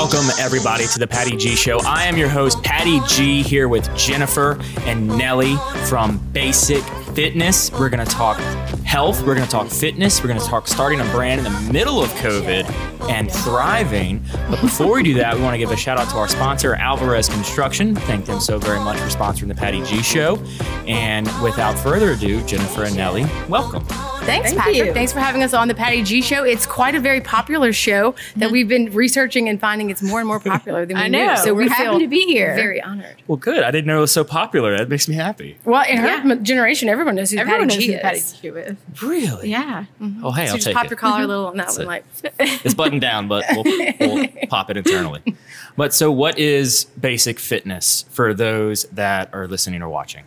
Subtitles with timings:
[0.00, 1.78] Welcome, everybody, to the Patty G Show.
[1.84, 5.56] I am your host, Patty G, here with Jennifer and Nely
[5.88, 6.82] from Basic
[7.14, 7.70] Fitness.
[7.70, 8.38] We're going to talk
[8.82, 11.72] health, we're going to talk fitness, we're going to talk starting a brand in the
[11.72, 12.64] middle of COVID
[13.10, 14.24] and thriving.
[14.48, 16.76] But before we do that, we want to give a shout out to our sponsor,
[16.76, 17.94] Alvarez Construction.
[17.94, 20.36] Thank them so very much for sponsoring the Patty G Show.
[20.86, 23.84] And without further ado, Jennifer and Nely, welcome.
[24.30, 24.76] Thanks, Thank Patrick.
[24.76, 24.92] you.
[24.94, 26.44] Thanks for having us on the Patty G Show.
[26.44, 30.28] It's quite a very popular show that we've been researching and finding it's more and
[30.28, 31.26] more popular than we I know.
[31.34, 31.36] knew.
[31.38, 32.54] So We're we happy to be here.
[32.54, 33.16] Very honored.
[33.26, 33.62] Well, good.
[33.62, 34.76] I didn't know it was so popular.
[34.76, 35.56] That makes me happy.
[35.64, 36.34] Well, in her Yeah.
[36.36, 38.20] generation, everyone knows who Everyone Patty knows G who Patty.
[38.20, 39.02] G is.
[39.02, 39.50] Really?
[39.50, 39.84] Yeah.
[40.00, 40.24] Mm-hmm.
[40.24, 40.90] Oh, hey, So I'll just take pop it.
[40.90, 41.88] your collar a little on that That's one, it.
[41.88, 42.04] like
[42.64, 43.64] It's buttoned down, but we'll,
[43.98, 45.22] we'll pop it internally.
[45.76, 50.24] But so, what is basic fitness for those that are listening or watching?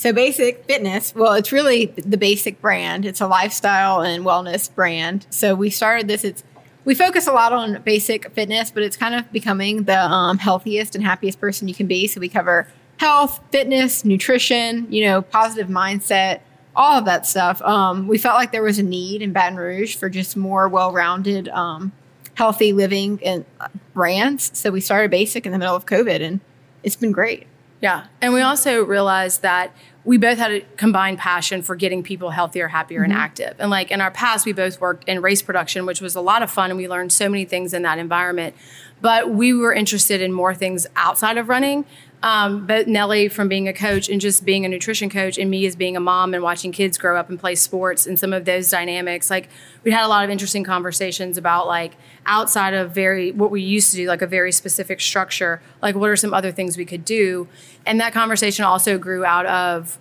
[0.00, 3.04] So basic fitness, well, it's really the basic brand.
[3.04, 5.26] It's a lifestyle and wellness brand.
[5.28, 6.24] So we started this.
[6.24, 6.42] It's
[6.86, 10.94] we focus a lot on basic fitness, but it's kind of becoming the um, healthiest
[10.94, 12.06] and happiest person you can be.
[12.06, 16.40] So we cover health, fitness, nutrition, you know, positive mindset,
[16.74, 17.60] all of that stuff.
[17.60, 21.50] Um, we felt like there was a need in Baton Rouge for just more well-rounded,
[21.50, 21.92] um,
[22.36, 24.50] healthy living and uh, brands.
[24.58, 26.40] So we started Basic in the middle of COVID, and
[26.82, 27.46] it's been great.
[27.80, 28.06] Yeah.
[28.20, 32.68] And we also realized that we both had a combined passion for getting people healthier,
[32.68, 33.20] happier, and mm-hmm.
[33.20, 33.54] active.
[33.58, 36.42] And like in our past, we both worked in race production, which was a lot
[36.42, 36.70] of fun.
[36.70, 38.54] And we learned so many things in that environment.
[39.02, 41.84] But we were interested in more things outside of running.
[42.22, 45.64] Um, but Nely, from being a coach and just being a nutrition coach, and me
[45.64, 48.44] as being a mom and watching kids grow up and play sports and some of
[48.44, 49.48] those dynamics, like
[49.84, 51.92] we had a lot of interesting conversations about like
[52.26, 56.10] outside of very what we used to do, like a very specific structure, like what
[56.10, 57.48] are some other things we could do.
[57.86, 59.98] And that conversation also grew out of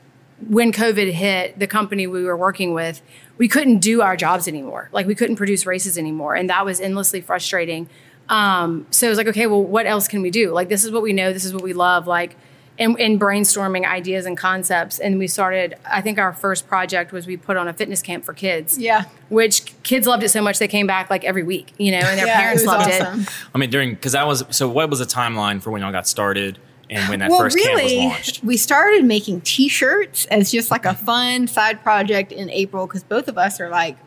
[0.47, 3.01] when COVID hit, the company we were working with,
[3.37, 4.89] we couldn't do our jobs anymore.
[4.91, 6.35] Like we couldn't produce races anymore.
[6.35, 7.89] And that was endlessly frustrating.
[8.29, 10.51] Um, so it was like, okay, well, what else can we do?
[10.51, 12.07] Like, this is what we know, this is what we love.
[12.07, 12.35] Like,
[12.79, 14.99] and, and brainstorming ideas and concepts.
[14.99, 18.23] And we started, I think our first project was we put on a fitness camp
[18.23, 18.77] for kids.
[18.77, 19.03] Yeah.
[19.27, 22.17] Which kids loved it so much they came back like every week, you know, and
[22.17, 23.21] their Yeah, parents was loved awesome.
[23.21, 23.29] it.
[23.53, 24.69] I mean, during because that was so.
[24.69, 26.57] What was the timeline for when y'all got started
[26.89, 28.43] and when that well, first really, camp was launched?
[28.43, 33.27] we started making T-shirts as just like a fun side project in April because both
[33.27, 33.97] of us are like,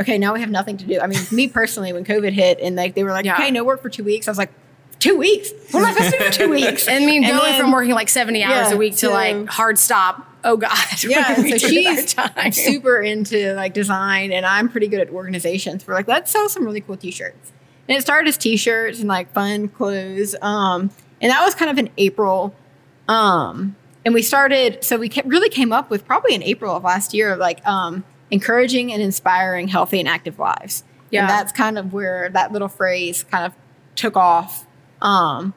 [0.00, 1.00] okay, now we have nothing to do.
[1.00, 3.34] I mean, me personally, when COVID hit and like they were like, Yeah.
[3.34, 4.50] okay, no work for two weeks, I was like,
[4.98, 5.50] two weeks?
[5.70, 6.88] What am I supposed to do for two weeks?
[6.88, 9.06] And I mean, And going then- from working like 70 hours Yeah, a week to,
[9.08, 10.26] to- like hard stop.
[10.44, 10.70] Oh God.
[11.02, 15.00] Yeah, What do we and so she's super into like design, and I'm pretty good
[15.00, 15.86] at organizations.
[15.86, 17.52] We're like, let's sell some really cool T-shirts,
[17.88, 20.34] and it started as T-shirts and like fun clothes.
[20.40, 20.90] Um,
[21.20, 22.54] and that was kind of in April.
[23.08, 26.84] Um, and we started, so we ca- really came up with probably in April of
[26.84, 30.84] last year, like um, encouraging and inspiring healthy and active lives.
[31.10, 31.22] Yeah.
[31.22, 33.52] and that's kind of where that little phrase kind of
[33.96, 34.66] took off.
[35.02, 35.54] Um,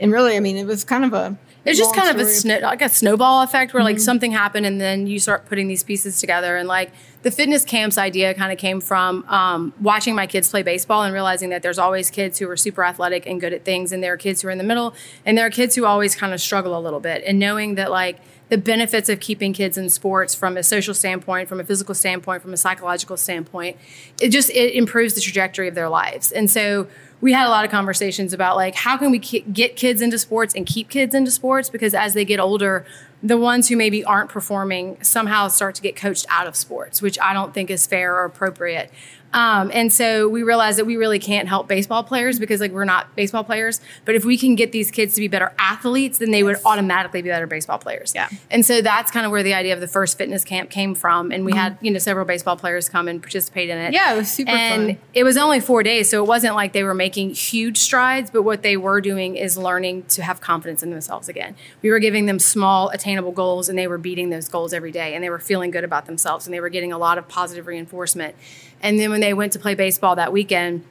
[0.00, 2.58] and really, I mean, it was kind of a It's just kind of a story.
[2.60, 3.86] sno- like a snowball effect where Mm-hmm.
[3.94, 6.92] like something happened and then you start putting these pieces together and like
[7.22, 11.12] the fitness camps idea kind of came from um, watching my kids play baseball and
[11.12, 14.12] realizing that there's always kids who are super athletic and good at things and there
[14.12, 14.94] are kids who are in the middle
[15.26, 17.90] and there are kids who always kind of struggle a little bit and knowing that
[17.90, 21.94] like the benefits of keeping kids in sports from a social standpoint from a physical
[21.94, 23.76] standpoint from a psychological standpoint
[24.20, 26.32] it just it improves the trajectory of their lives.
[26.32, 26.86] And so
[27.20, 30.54] we had a lot of conversations about like how can we get kids into sports
[30.54, 31.70] and keep kids into sports?
[31.70, 32.84] Because as they get older
[33.22, 37.18] the ones who maybe aren't performing somehow start to get coached out of sports which
[37.20, 38.90] i don't think is fair or appropriate
[39.30, 42.86] um, and so we realized that we really can't help baseball players because like we're
[42.86, 46.30] not baseball players but if we can get these kids to be better athletes then
[46.30, 48.30] they would automatically be better baseball players Yeah.
[48.50, 51.30] and so that's kind of where the idea of the first fitness camp came from
[51.30, 53.92] and we had you know several baseball players come and participate in it Mm-hmm.
[53.94, 54.58] Yeah, it was super fun.
[54.60, 54.98] and fun.
[55.12, 58.42] it was only four days, so it wasn't like they were making huge strides, but
[58.42, 61.54] what they were doing is learning to have confidence in themselves again.
[61.82, 65.14] We were giving them small, attainable goals, and they were beating those goals every day,
[65.14, 67.66] and they were feeling good about themselves, and they were getting a lot of positive
[67.66, 68.34] reinforcement.
[68.82, 70.84] And then when they went to play baseball that weekend,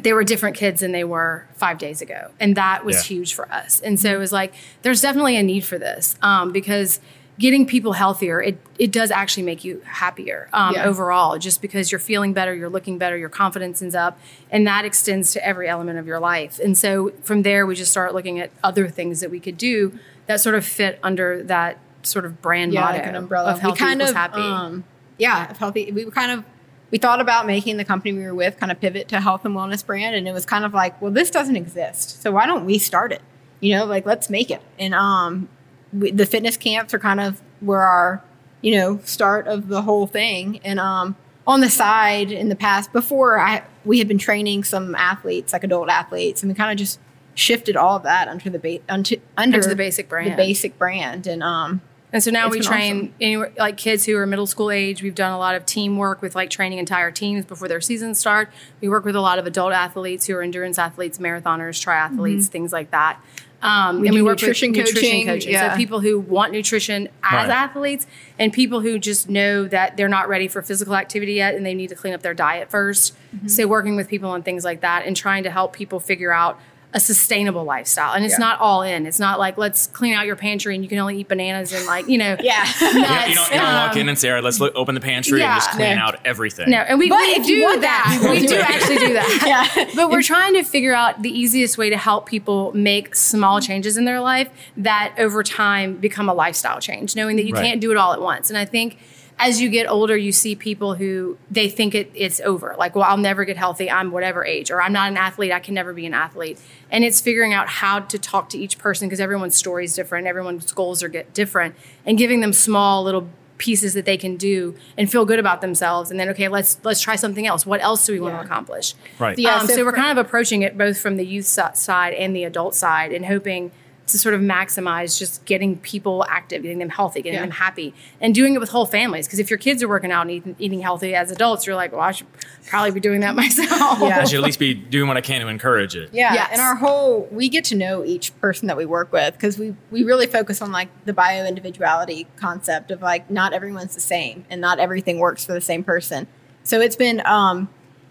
[0.00, 2.30] they were different kids than they were five days ago.
[2.40, 3.16] And that was Yeah.
[3.16, 3.80] huge for us.
[3.80, 6.98] And so it was like, there's definitely a need for this um, because
[7.38, 10.86] getting people healthier, it, it does actually make you happier um, Yeah.
[10.86, 14.18] overall, just because you're feeling better, you're looking better, your confidence is up,
[14.50, 16.58] and that extends to every element of your life.
[16.58, 19.98] And so from there, we just start looking at other things that we could do
[20.26, 23.52] that sort of fit under that sort of brand yeah, motto like an umbrella.
[23.52, 24.40] of healthy we kind of, happy.
[24.40, 24.84] Um,
[25.18, 25.90] yeah, of healthy.
[25.92, 26.44] We were kind of
[26.90, 29.54] we thought about making the company we were with kind of pivot to health and
[29.54, 32.64] wellness brand, and it was kind of like, well, this doesn't exist, so why don't
[32.64, 33.22] we start it?
[33.60, 34.60] You know, like let's make it.
[34.78, 35.48] And um,
[35.92, 38.22] we, the fitness camps are kind of where our
[38.60, 41.16] you know start of the whole thing, and um,
[41.46, 45.64] on the side in the past before I we had been training some athletes, like
[45.64, 47.00] adult athletes, and we kind of just
[47.34, 50.32] shifted all of that under the ba- under, under the basic brand.
[50.32, 51.80] the basic brand, and um,
[52.12, 53.14] And so now It's we train awesome.
[53.20, 55.02] anywhere, like kids who are middle school age.
[55.02, 58.50] We've done a lot of teamwork with like training entire teams before their seasons start.
[58.82, 62.70] We work with a lot of adult athletes who are endurance athletes, marathoners, triathletes, things
[62.72, 63.18] like that.
[63.62, 65.52] Um, We and we work nutrition with nutrition coaching, coaching.
[65.52, 65.70] yeah.
[65.70, 67.56] So people who want nutrition as Right.
[67.56, 68.08] athletes
[68.38, 71.72] and people who just know that they're not ready for physical activity yet and they
[71.72, 73.46] need to clean up their diet 1st Mm-hmm.
[73.48, 76.58] So working with people on things like that and trying to help people figure out
[76.94, 78.12] a sustainable lifestyle.
[78.12, 78.38] And it's Yeah.
[78.46, 79.06] not all in.
[79.06, 81.86] It's not like let's clean out your pantry and you can only eat bananas and
[81.86, 82.66] like, you know, yeah.
[82.66, 83.34] You don't, you nuts.
[83.34, 85.52] don't, you don't walk in and say, all right, let's look, open the pantry Yeah.
[85.54, 86.02] and just clean No.
[86.02, 86.68] out everything.
[86.70, 87.80] No, and we, But we if do that.
[88.20, 89.42] that, we do do actually do that.
[89.76, 89.90] Yeah.
[89.96, 93.96] But we're trying to figure out the easiest way to help people make small changes
[93.96, 97.64] in their life that over time become a lifestyle change, knowing that you Right.
[97.64, 98.50] can't do it all at once.
[98.50, 98.98] And I think
[99.42, 102.76] as you get older, you see people who they think it, it's over.
[102.78, 103.90] Like, well, I'll never get healthy.
[103.90, 105.50] I'm whatever age, or I'm not an athlete.
[105.50, 106.60] I can never be an athlete.
[106.92, 110.28] And it's figuring out how to talk to each person because everyone's story is different.
[110.28, 111.74] Everyone's goals are get different,
[112.06, 113.28] and giving them small little
[113.58, 117.00] pieces that they can do and feel good about themselves and then okay let's let's
[117.00, 119.38] try something else what else do we want to accomplish Right.
[119.38, 122.34] Yeah, um, so so, we're kind of approaching it both from the youth side and
[122.34, 123.70] the adult side and hoping
[124.08, 127.42] to sort of maximize just getting people active getting them healthy getting Yeah.
[127.42, 130.22] them happy and doing it with whole families because if your kids are working out
[130.22, 132.26] and eating, eating healthy as adults you're like well i should
[132.68, 134.20] probably be doing that myself Yeah.
[134.20, 136.10] I should at least be doing what I can to encourage it.
[136.12, 136.48] Yeah, Yes.
[136.52, 139.74] and our whole we get to know each person that we work with because we
[139.90, 144.44] we really focus on like the bio individuality concept of like not everyone's the same
[144.50, 146.26] and not everything works for the same person.
[146.64, 147.68] So it's been um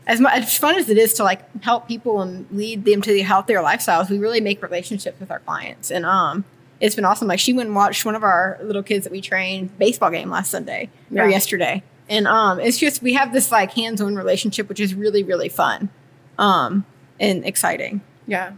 [0.07, 3.11] as much as fun as it is to like help people and lead them to
[3.11, 4.09] the healthier lifestyles.
[4.09, 6.43] We really make relationships with our clients, and um
[6.79, 7.27] it's been awesome.
[7.27, 10.31] Like she went and watched one of our little kids that we trained baseball game
[10.31, 11.23] last Sunday Yeah.
[11.23, 11.83] or yesterday.
[12.09, 15.89] And um, it's just we have this like hands-on relationship, which is really really fun,
[16.39, 16.85] um,
[17.19, 18.01] and exciting.
[18.27, 18.53] yeah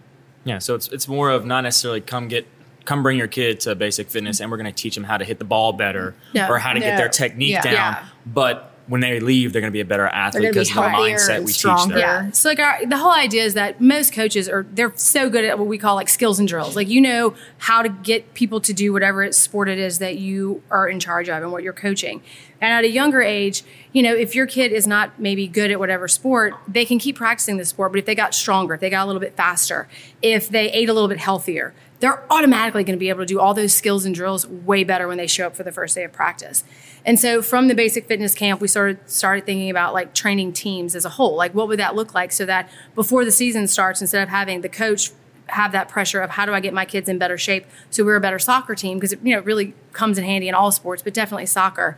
[0.46, 2.48] Yeah, so it's it's more of not necessarily come get
[2.86, 5.24] come bring your kid to basic fitness and we're going to teach them how to
[5.26, 6.50] hit the ball better Yeah.
[6.50, 7.62] or how to get their technique Yeah.
[7.62, 7.74] down.
[7.74, 8.06] Yeah.
[8.26, 10.76] But when they leave, they're going to be a better athlete gonna be because of
[10.76, 11.94] the healthier mindset and we teach stronger.
[11.94, 12.00] them.
[12.00, 12.32] Yeah.
[12.32, 15.58] So like our the whole idea is that most coaches are they're so good at
[15.58, 16.76] what we call like skills and drills.
[16.76, 20.18] Like you know how to get people to do whatever it's sport it is that
[20.18, 22.22] you are in charge of and what you're coaching.
[22.60, 25.80] And at a younger age, you know, if your kid is not maybe good at
[25.80, 27.92] whatever sport, they can keep practicing the sport.
[27.92, 29.88] But if they got stronger, if they got a little bit faster,
[30.22, 33.40] if they ate a little bit healthier, they're automatically going to be able to do
[33.40, 36.04] all those skills and drills way better when they show up for the first day
[36.04, 36.66] of practice.
[37.06, 40.96] And so from the basic fitness camp, we started started thinking about like training teams
[40.98, 41.38] as a whole.
[41.38, 44.60] Like what would that look like so that before the season starts, instead of having
[44.60, 45.12] the coach
[45.48, 48.18] have that pressure of how do I get my kids in better shape so we're
[48.18, 50.74] a better soccer team because it you know it really comes in handy in all
[50.74, 51.98] sports, but definitely soccer.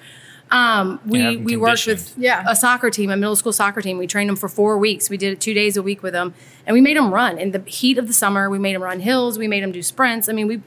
[0.52, 2.14] Um, we we worked with.
[2.18, 2.44] Yeah.
[2.48, 3.98] a soccer team, a middle school soccer team.
[3.98, 5.10] We trained them for four weeks.
[5.10, 6.34] We did it two days a week with them,
[6.66, 8.50] and we made them run in the heat of the summer.
[8.50, 9.38] We made them run hills.
[9.38, 10.30] We made them do sprints.
[10.30, 10.62] I mean, we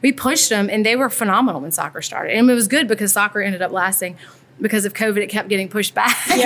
[0.00, 2.36] we pushed them, and they were phenomenal when soccer started.
[2.36, 4.16] And it was good because soccer ended up lasting.
[4.60, 6.16] Because of COVID, it kept getting pushed back.
[6.26, 6.36] Their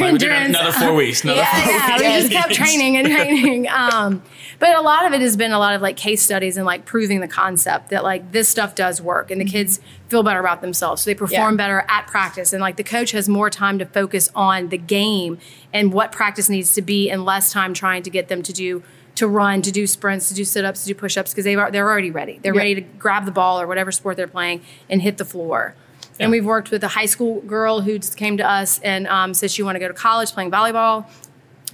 [0.00, 1.24] Like, we did endurance- another four weeks.
[1.24, 2.02] Another four yeah, weeks.
[2.02, 3.68] we just kept training and training.
[3.74, 4.22] Um,
[4.60, 6.84] but a lot of it has been a lot of like case studies and like
[6.84, 10.60] proving the concept that like this stuff does work and the kids feel better about
[10.60, 11.02] themselves.
[11.02, 11.56] So they perform Yeah.
[11.56, 12.52] better at practice.
[12.52, 15.38] And like the coach has more time to focus on the game
[15.72, 18.82] and what practice needs to be and less time trying to get them to do
[19.16, 21.88] to run, to do sprints, to do sit-ups, to do push-ups because they are they're
[21.90, 22.38] already ready.
[22.42, 22.58] They're Yeah.
[22.60, 25.74] ready to grab the ball or whatever sport they're playing and hit the floor.
[26.20, 29.34] And we've worked with a high school girl who just came to us and um,
[29.34, 31.06] said she wanted to go to college playing volleyball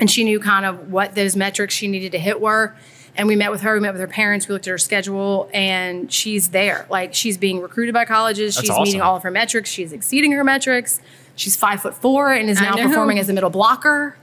[0.00, 2.74] and she knew kind of what those metrics she needed to hit were.
[3.16, 5.50] And we met with her, we met with her parents, we looked at her schedule,
[5.52, 6.86] and she's there.
[6.88, 8.84] Like she's being recruited by colleges, That's she's awesome.
[8.84, 11.00] meeting all of her metrics, she's exceeding her metrics.
[11.36, 14.16] She's five foot four and is now performing as a middle blocker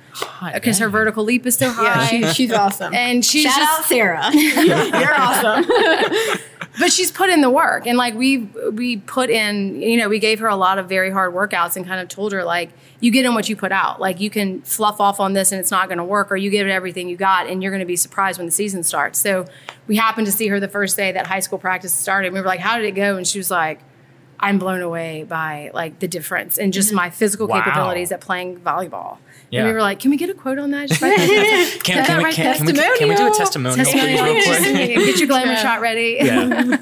[0.53, 2.07] because her vertical leap is so Yeah, high.
[2.07, 2.93] she, she's awesome.
[2.93, 4.29] and she's Shout just out Sarah.
[4.33, 5.65] You're awesome.
[6.79, 8.37] but she's put in the work and like we
[8.71, 11.87] we put in you know we gave her a lot of very hard workouts and
[11.87, 12.69] kind of told her like
[12.99, 15.59] you get in what you put out like you can fluff off on this and
[15.59, 17.79] it's not going to work or you give it everything you got and you're going
[17.79, 19.45] to be surprised when the season starts so
[19.87, 22.45] we happened to see her the first day that high school practice started we were
[22.45, 23.79] like how did it go and she was like
[24.39, 27.61] i'm blown away by like the difference in just my physical Wow.
[27.63, 29.17] capabilities at playing volleyball
[29.49, 29.59] Yeah.
[29.61, 30.99] and we were like can we get a quote on that Just
[31.83, 32.33] Can, that we, right?
[32.33, 34.23] can, can, we, can we do a testimonial, Testimonial.
[34.25, 34.63] real quick?
[35.05, 36.17] Get your glamour shot ready.
[36.21, 36.77] yeah.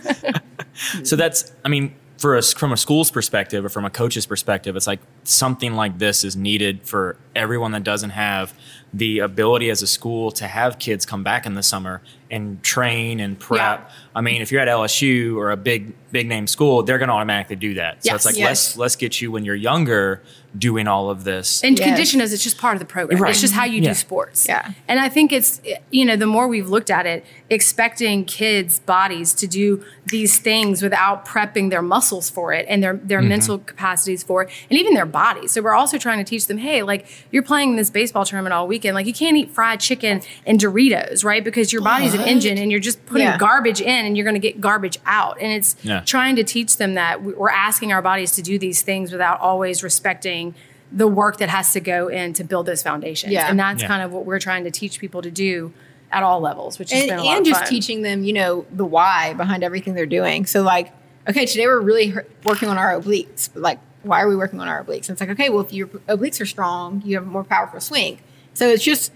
[1.04, 4.76] so that's, I mean, for us from a school's perspective or from a coach's perspective,
[4.76, 8.54] it's like something like this is needed for everyone that doesn't have
[8.96, 13.20] the ability as a school to have kids come back in the summer and train
[13.20, 13.82] and prep.
[13.82, 13.96] Yeah.
[14.16, 17.14] I mean, if you're at LSU or a big big name school, they're going to
[17.14, 18.02] automatically do that.
[18.04, 18.16] So Yes.
[18.16, 18.48] it's like Yes.
[18.48, 20.22] let's let's get you when you're younger
[20.58, 21.62] doing all of this.
[21.64, 21.88] And Yes.
[21.90, 23.20] condition is it's just part of the program.
[23.22, 23.32] Right.
[23.32, 23.90] It's just how you Yeah.
[23.90, 24.46] do sports.
[24.48, 24.72] Yeah.
[24.88, 25.62] And I think it's
[25.92, 30.82] you know the more we've looked at it, expecting kids' bodies to do these things
[30.82, 33.30] without prepping their muscles for it and their their Mm-hmm.
[33.30, 35.52] mental capacities for it, and even their bodies.
[35.54, 38.68] So we're also trying to teach them, hey, like you're playing this baseball tournament all
[38.68, 41.44] weekend, like you can't eat fried chicken and Doritos, right?
[41.44, 43.38] Because your body's an engine, and you're just putting Yeah.
[43.38, 45.38] garbage in, and you're going to get garbage out.
[45.42, 46.02] And it's Yeah.
[46.02, 49.40] trying to teach them that we- we're asking our bodies to do these things without
[49.40, 50.54] always respecting
[50.92, 53.34] the work that has to go in to build those foundations.
[53.34, 53.50] Yeah.
[53.50, 53.88] And that's Yeah.
[53.88, 55.74] kind of what we're trying to teach people to do
[56.12, 57.70] at all levels, which has and, been a lot and of just fun.
[57.70, 60.46] teaching them, you know, the why behind everything they're doing.
[60.46, 60.92] So, like,
[61.28, 62.14] okay, today we're really
[62.46, 65.10] working on our obliques, but like, why are we working on our obliques?
[65.10, 67.80] And it's like, okay, well, if your obliques are strong, you have a more powerful
[67.82, 68.20] swing.
[68.56, 69.12] So it's just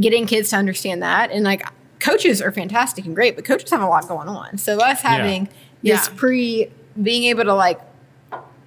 [0.00, 1.62] getting kids to understand that, and like,
[2.00, 4.56] coaches are fantastic and great, but coaches have a lot going on.
[4.58, 5.48] So us having
[5.82, 6.14] this Yeah.
[6.16, 6.70] pre,
[7.02, 7.80] being able to like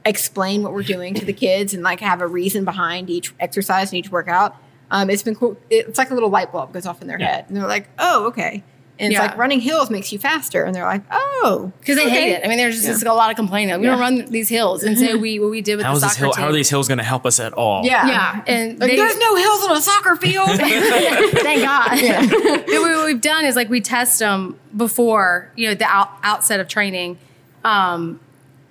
[0.05, 3.91] explain what we're doing to the kids and like have a reason behind each exercise
[3.91, 4.55] and each workout.
[4.89, 5.57] Um, it's been cool.
[5.69, 7.27] It's like a little light bulb goes off in their Yeah.
[7.37, 8.63] head, and they're like, "Oh, okay."
[8.99, 12.09] And it's like running hills makes you faster, and they're like, "Oh," because they okay.
[12.09, 12.41] hate it.
[12.43, 13.11] I mean, there's just Yeah.
[13.11, 13.79] a lot of complaining.
[13.79, 16.17] We don't run these hills, and so we what we did with How the soccer
[16.25, 16.41] hill, team.
[16.43, 17.85] how are these hills going to help us at all?
[17.85, 20.49] Yeah, Yeah, and Like, they- there's no hills on a soccer field.
[20.57, 21.91] Thank God.
[22.67, 26.59] But what we've done is like we test them before, you know, the out, outset
[26.59, 27.17] of training,
[27.63, 28.19] um,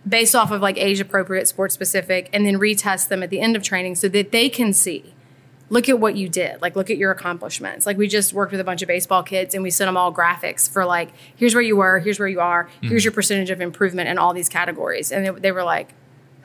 [0.08, 3.56] based off of like age appropriate, sports specific, and then retest them at the end
[3.56, 5.12] of training so that they can see.
[5.68, 6.62] Look at what you did.
[6.62, 7.86] Like, look at your accomplishments.
[7.86, 10.12] Like, we just worked with a bunch of baseball kids and we sent them all
[10.12, 12.88] graphics for, like, here's where you were, here's where you are, mm-hmm.
[12.88, 15.10] here's your percentage of improvement in all these categories.
[15.10, 15.92] And they, they were like,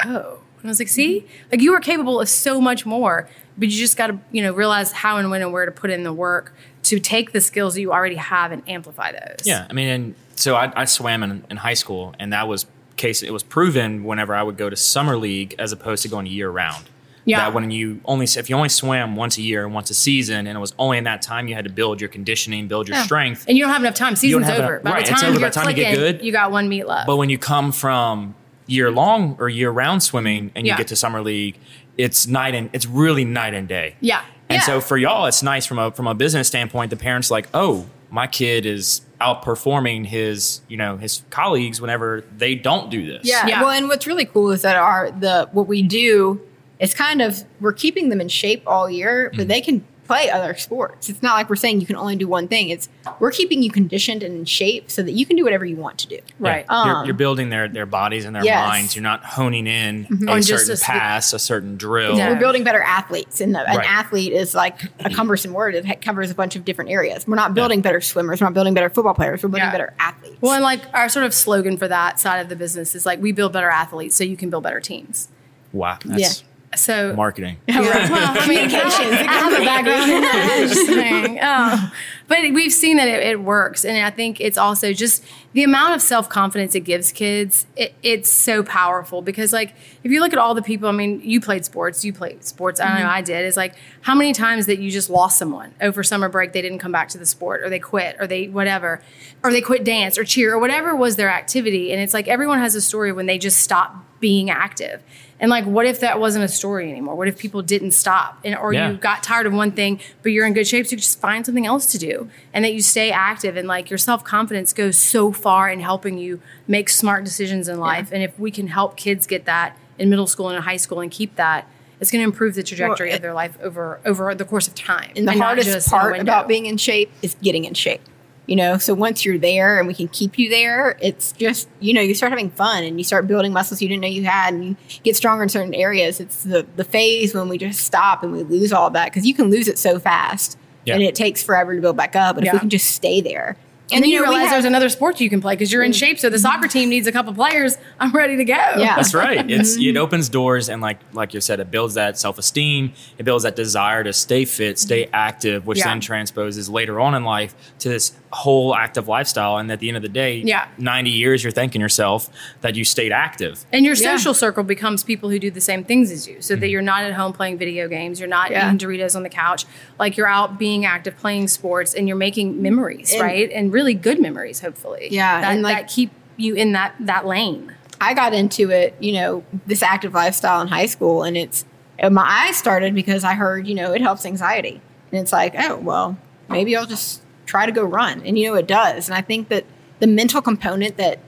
[0.04, 0.40] oh.
[0.62, 3.78] And I was like, see, like you are capable of so much more, but you
[3.78, 6.13] just got to, you know, realize how and when and where to put in the
[6.13, 9.46] work to take the skills that you already have and amplify those.
[9.46, 12.66] Yeah, I mean, and so I, I swam in, in high school, and that was
[12.96, 13.24] case.
[13.24, 16.50] It was proven whenever I would go to summer league as opposed to going year
[16.50, 16.86] round.
[17.25, 17.40] Yeah.
[17.46, 20.48] That when you only if you only swam once a year and once a season,
[20.48, 22.98] and it was only in that time you had to build your conditioning, build your
[22.98, 23.04] Yeah.
[23.04, 23.46] strength.
[23.48, 24.16] And you don't have enough time.
[24.16, 24.78] Season's over.
[24.78, 25.40] enough- By right, the it's time over.
[25.40, 27.06] By you're the time you get good- you got one meet left.
[27.08, 28.34] But when you come from
[28.66, 30.78] year long or year round swimming and you Yeah.
[30.78, 31.58] get to summer league,
[31.98, 33.96] it's night and it's really night and day.
[34.01, 34.22] Yeah.
[34.50, 34.66] And Yeah.
[34.66, 36.90] so for y'all, it's nice from a from a business standpoint.
[36.90, 42.56] The parents like, oh, my kid is outperforming his you know his colleagues whenever they
[42.56, 43.22] don't do this.
[43.24, 43.46] Yeah.
[43.48, 43.62] Yeah.
[43.62, 46.42] Well, and what's really cool is that our the what we do
[46.82, 49.38] is kind of we're keeping them in shape all year, Mm-hmm.
[49.38, 51.08] but they can play other sports.
[51.08, 52.68] It's not like we're saying you can only do one thing.
[52.70, 52.90] It's
[53.22, 56.00] we're keeping you conditioned and in shape so that you can do whatever you want
[56.00, 56.20] to do.
[56.38, 56.66] right.
[56.70, 56.86] Yeah.
[56.86, 58.68] you're, Um, you're building their their bodies and their Yes.
[58.68, 58.96] minds.
[58.96, 62.18] You're not honing in a On just certain a s- pass, a certain drill.
[62.18, 62.30] Yeah.
[62.30, 65.76] We're building better athletes, and the, an athlete is like a cumbersome word.
[65.76, 67.26] It covers a bunch of different areas.
[67.26, 68.42] We're not building better swimmers.
[68.42, 69.44] We're not building better football players.
[69.44, 69.72] We're building Yeah.
[69.72, 70.36] better athletes.
[70.42, 73.22] Well, and like our sort of slogan for that side of the business is like
[73.22, 75.30] we build better athletes so you can build better teams.
[75.72, 76.44] Wow, that's
[76.75, 77.58] So marketing.
[77.68, 79.12] Yeah, well, I mean, Communications.
[79.12, 80.58] I have a background in that.
[80.62, 81.40] I'm just saying.
[81.42, 81.92] Oh.
[82.28, 85.22] But we've seen that it, it works, and I think it's also just
[85.53, 87.65] the amount of self confidence it gives kids.
[87.75, 91.22] It, it's so powerful because, like, if you look at all the people, I mean,
[91.24, 92.79] you played sports, you played sports.
[92.79, 93.10] I don't know mm-hmm.
[93.10, 93.46] I did.
[93.46, 96.79] It's like how many times that you just lost someone over summer break, they didn't
[96.79, 99.01] come back to the sport, or they quit, or they whatever,
[99.43, 101.91] or they quit dance or cheer or whatever was their activity.
[101.91, 105.01] And it's like everyone has a story when they just stop being active.
[105.41, 107.15] And like, what if that wasn't a story anymore?
[107.15, 108.91] What if people didn't stop, and or Yeah.
[108.91, 111.43] you got tired of one thing, but you're in good shape, so you just find
[111.43, 114.98] something else to do, and that you stay active, and like your self confidence goes
[114.98, 118.10] so far in helping you make smart decisions in life.
[118.12, 121.00] And if we can help kids get that in middle school and in high school
[121.01, 121.67] and keep that,
[122.00, 124.75] it's going to improve the trajectory Well, of their life over over the course of
[124.75, 125.12] time.
[125.15, 128.01] And the not hardest just part about being in shape is getting in shape.
[128.48, 131.93] You know, so once you're there and we can keep you there, it's just, you
[131.93, 134.53] know, you start having fun and you start building muscles you didn't know you had
[134.53, 136.19] and you get stronger in certain areas.
[136.19, 139.36] It's the, the phase when we just stop and we lose all that because you
[139.36, 140.95] can lose it so fast Yeah.
[140.95, 142.36] and it takes forever to build back up.
[142.36, 143.57] But if we can just stay there.
[143.91, 145.91] And then you, know, realize have- there's another sport you can play because you're in
[145.91, 146.19] shape.
[146.19, 147.77] So the soccer team needs a couple players.
[148.00, 148.53] I'm ready to go.
[148.53, 148.95] Yeah.
[148.95, 149.50] That's right.
[149.50, 149.81] It's Mm-hmm.
[149.89, 152.93] it opens doors and like like you said, it builds that self esteem.
[153.17, 155.86] It builds that desire to stay fit, stay active, which Yeah.
[155.89, 159.58] then transposes later on in life to this whole active lifestyle.
[159.58, 160.68] And at the end of the day, Yeah.
[160.78, 162.30] ninety years, you're thanking yourself
[162.62, 163.66] that you stayed active.
[163.74, 164.16] And your Yeah.
[164.16, 166.72] social circle becomes people who do the same things as you, so that mm-hmm.
[166.72, 168.68] you're not at home playing video games, you're not Yeah.
[168.68, 169.66] eating Doritos on the couch,
[170.00, 173.52] like you're out being active, playing sports, and you're making memories, And- right?
[173.52, 175.10] And really good memories, hopefully.
[175.12, 177.74] Yeah, that, and, like- that keep you in that that lane.
[178.00, 181.66] I got into it, you know, this active lifestyle in high school, and it's
[182.00, 185.54] and my eyes started because I heard, you know, it helps anxiety, and it's like,
[185.58, 186.18] oh well,
[186.50, 188.21] maybe I'll just try to go run.
[188.25, 189.10] And you know, it does.
[189.10, 189.65] And I think that
[190.00, 191.19] the mental component that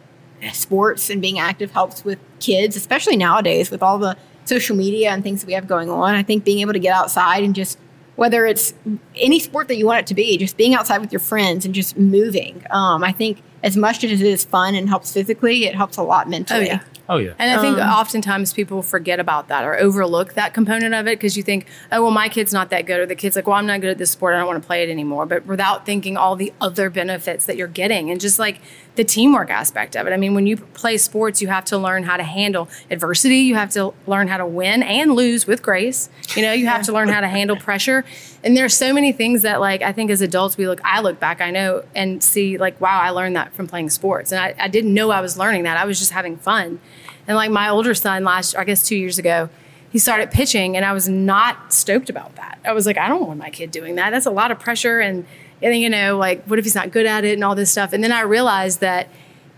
[0.52, 5.24] sports and being active helps with kids, especially nowadays with all the social media and
[5.24, 6.16] things that we have going on.
[6.16, 7.78] I think being able to get outside and just
[8.16, 8.74] whether it's
[9.16, 11.74] any sport that you want it to be, just being outside with your friends and
[11.74, 12.64] just moving.
[12.70, 16.04] Um, I think as much as it is fun and helps physically, it helps a
[16.04, 16.70] lot mentally.
[16.70, 16.84] Oh, yeah.
[17.10, 17.34] Oh yeah.
[17.38, 21.20] And I think Um, oftentimes people forget about that or overlook that component of it
[21.20, 23.58] because you think, oh, well, my kid's not that good, or the kid's like, well,
[23.58, 25.26] I'm not good at this sport, I don't want to play it anymore.
[25.26, 28.62] But without thinking all the other benefits that you're getting and just like
[28.96, 30.14] the teamwork aspect of it.
[30.14, 33.56] I mean, when you play sports, you have to learn how to handle adversity, you
[33.56, 36.10] have to learn how to win and lose with grace.
[36.36, 38.06] You know, you have to learn how to handle pressure.
[38.44, 41.20] And there's so many things that, like, I think as adults, we look, I look
[41.20, 44.32] back, I know, and see, like, wow, I learned that from playing sports.
[44.32, 45.78] And I, I didn't know I was learning that.
[45.78, 46.80] I was just having fun.
[47.28, 49.50] And like my older son last, I guess two years ago,
[49.92, 52.58] he started pitching, and I was not stoked about that.
[52.66, 54.10] I was like, I don't want my kid doing that.
[54.10, 55.26] That's a lot of pressure, and
[55.62, 57.94] and you know, like, what if he's not good at it, and all this stuff.
[57.94, 59.08] And then I realized that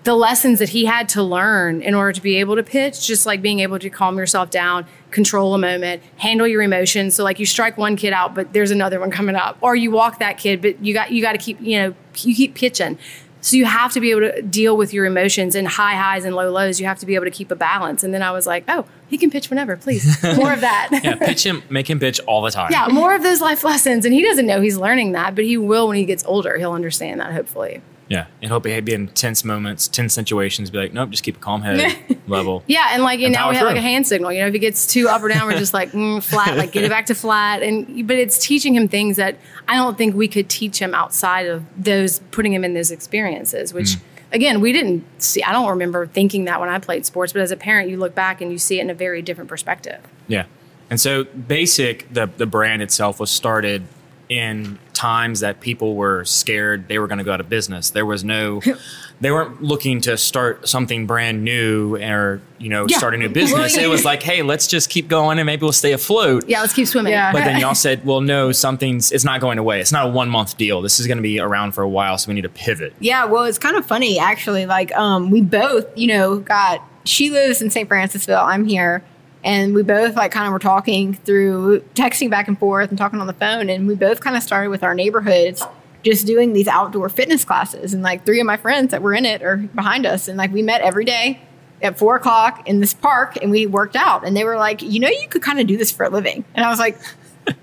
[0.06, 3.26] the lessons that he had to learn in order to be able to pitch, just
[3.26, 7.16] like being able to calm yourself down, control a moment, handle your emotions.
[7.16, 9.90] So like you strike one kid out, but there's another one coming up, or you
[9.90, 13.00] walk that kid, but you got you got to keep you know you keep pitching.
[13.46, 16.36] So you have to be able to deal with your emotions and high highs and
[16.36, 16.80] low lows.
[16.80, 18.04] You have to be able to keep a balance.
[18.04, 20.04] And then I was like, oh, he can pitch whenever, please.
[20.36, 20.90] More of that.
[21.04, 22.72] Yeah, pitch him, make him pitch all the time.
[22.72, 24.04] yeah, more of those life lessons.
[24.04, 26.58] And he doesn't know he's learning that, but he will when he gets older.
[26.58, 27.84] He'll understand that hopefully.
[28.08, 30.70] Yeah, and hope he'd be in tense moments, tense situations.
[30.70, 31.98] Be like, nope, just keep a calm head,
[32.28, 32.64] level.
[32.68, 34.32] Yeah, and like you And now we have like a hand signal.
[34.32, 36.72] You know, if it gets too up or down, we're just like mm, flat, like
[36.72, 37.64] get it back to flat.
[37.64, 41.48] And but it's teaching him things that I don't think we could teach him outside
[41.48, 43.74] of those, putting him in those experiences.
[43.74, 44.02] Which Mm.
[44.34, 45.42] again, we didn't see.
[45.42, 48.14] I don't remember thinking that when I played sports, but as a parent, you look
[48.14, 50.00] back and you see it in a very different perspective.
[50.28, 50.46] Yeah.
[50.92, 53.84] And so Basic, the the brand itself was started
[54.30, 57.92] in times that people were scared they were going to go out of business.
[57.92, 58.62] There was no
[59.22, 62.98] they weren't looking to start something brand new or, you know, Yeah.
[62.98, 63.78] start a new business.
[63.78, 66.44] It was like, hey, let's just keep going and maybe we'll stay afloat.
[66.48, 67.14] Yeah, let's keep swimming.
[67.14, 67.32] Yeah.
[67.32, 69.80] But then y'all said, well, no, something's it's not going away.
[69.80, 70.82] It's not a one month deal.
[70.82, 72.94] This is going to be around for a while, so we need to pivot.
[73.00, 74.66] Yeah, well, it's kind of funny actually.
[74.66, 77.88] Like, um, we both, you know, got she lives in St.
[77.88, 78.44] Francisville.
[78.46, 79.04] I'm here,
[79.46, 83.22] and we both like kind of were talking through texting back and forth and talking
[83.22, 85.64] on the phone, and we both kind of started with our neighborhoods
[86.04, 89.24] just doing these outdoor fitness classes, and like three of my friends that were in
[89.24, 91.40] it are behind us, and like we met every day
[91.82, 95.00] at four o'clock in this park, and we worked out, and they were like, you
[95.00, 97.00] know, you could kind of do this for a living, and I was like,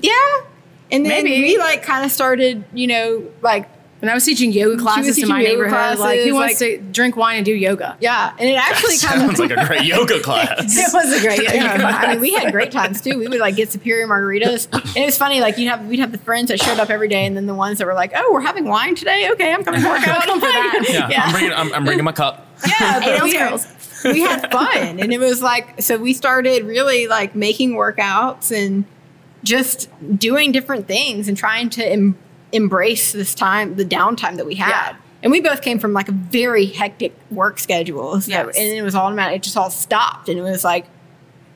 [0.00, 0.40] yeah.
[0.90, 1.40] And then Maybe.
[1.40, 3.66] we like kind of started, you know, like
[4.02, 5.98] And I was teaching yoga classes to teaching my yoga neighborhood.
[6.00, 7.96] like, who classes, wants to drink wine and do yoga?
[8.00, 10.76] Yeah, and it actually kind Sounds of like a great yoga class.
[10.76, 12.04] It was a great yoga class.
[12.04, 13.16] I mean, we had great times too.
[13.16, 15.40] We would like get superior margaritas, and it was funny.
[15.40, 17.54] Like you'd have we'd have the friends that showed up every day, and then the
[17.54, 19.30] ones that were like, "Oh, we're having wine today.
[19.30, 20.84] Okay, I'm coming to work out." Come for that.
[20.90, 21.22] Yeah, Yeah.
[21.24, 22.44] I'm bringing I'm, I'm bringing my cup.
[22.66, 23.66] Yeah, Hey, but those we had, girls.
[24.04, 25.96] we had fun, and it was like so.
[25.96, 28.84] We started really like making workouts and
[29.44, 29.88] just
[30.18, 32.16] doing different things and trying to em-
[32.52, 34.68] embrace this time, the downtime that we had.
[34.70, 34.96] Yeah.
[35.22, 38.56] And we both came from like a very hectic work schedule, so- Yes.
[38.56, 39.36] and it was automatic.
[39.36, 40.86] It just all stopped, and it was like,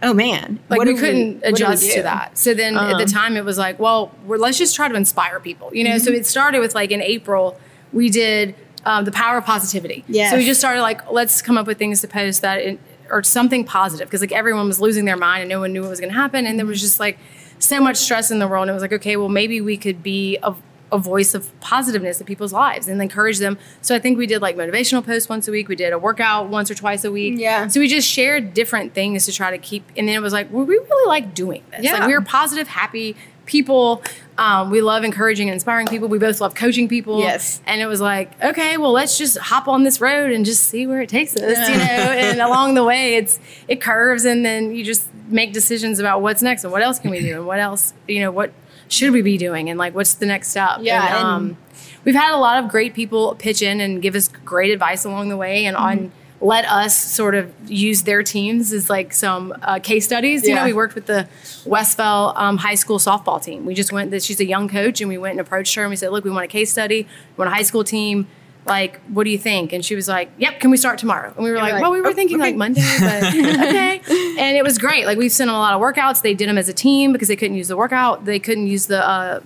[0.02, 1.94] oh man, like we couldn't we adjust do?
[1.96, 2.36] to that.
[2.38, 4.94] So then at the Um, time it was like, well, we're, let's just try to
[4.94, 5.98] inspire people, you know.
[5.98, 6.20] So Mm-hmm.
[6.20, 7.58] it started with like in April
[7.92, 8.54] we did
[8.84, 10.04] um, the power of positivity.
[10.06, 10.30] Yes.
[10.30, 12.78] So we just started like let's come up with things to post that it,
[13.10, 15.90] or something positive because like everyone was losing their mind and no one knew what
[15.90, 17.18] was going to happen and there was just like
[17.58, 20.02] so much stress in the world and it was like okay, well maybe we could
[20.02, 20.54] be a
[20.92, 23.58] a voice of positiveness in people's lives and encourage them.
[23.82, 25.68] So I think we did like motivational posts once a week.
[25.68, 27.38] We did a workout once or twice a week.
[27.38, 27.66] Yeah.
[27.66, 29.84] So we just shared different things to try to keep.
[29.96, 31.84] And then it was like, well, we really like doing this.
[31.84, 31.94] Yeah.
[31.94, 34.02] Like we were positive, happy people.
[34.38, 36.08] Um, we love encouraging and inspiring people.
[36.08, 37.20] We both love coaching people.
[37.20, 37.60] Yes.
[37.66, 40.86] And it was like, okay, well, let's just hop on this road and just see
[40.86, 41.84] where it takes us, you know.
[41.84, 46.42] and along the way, it's it curves, and then you just make decisions about what's
[46.42, 48.52] next and what else can we do and what else, you know, what
[48.88, 50.78] should we be doing and like what's the next step.
[50.80, 51.56] Yeah, And, and- um,
[52.04, 55.28] we've had a lot of great people pitch in and give us great advice along
[55.28, 59.78] the way and on let us sort of use their teams as like some uh,
[59.78, 60.46] case studies.
[60.46, 61.26] You know, we worked with the
[61.64, 63.64] Westfell um, high school softball team.
[63.64, 65.88] We just went, that she's a young coach, and we went and approached her and
[65.90, 68.26] we said, look, we want a case study, we want a high school team.
[68.66, 69.72] Like, what do you think?
[69.72, 71.32] And she was like, yep, can we start tomorrow?
[71.34, 74.00] And we were like, we're well, we were "Oh, thinking okay." like Monday, but okay.
[74.38, 75.06] And it was great.
[75.06, 76.22] Like, we've sent them a lot of workouts.
[76.22, 78.24] They did them as a team because they couldn't use the workout.
[78.24, 79.40] They couldn't use the, uh,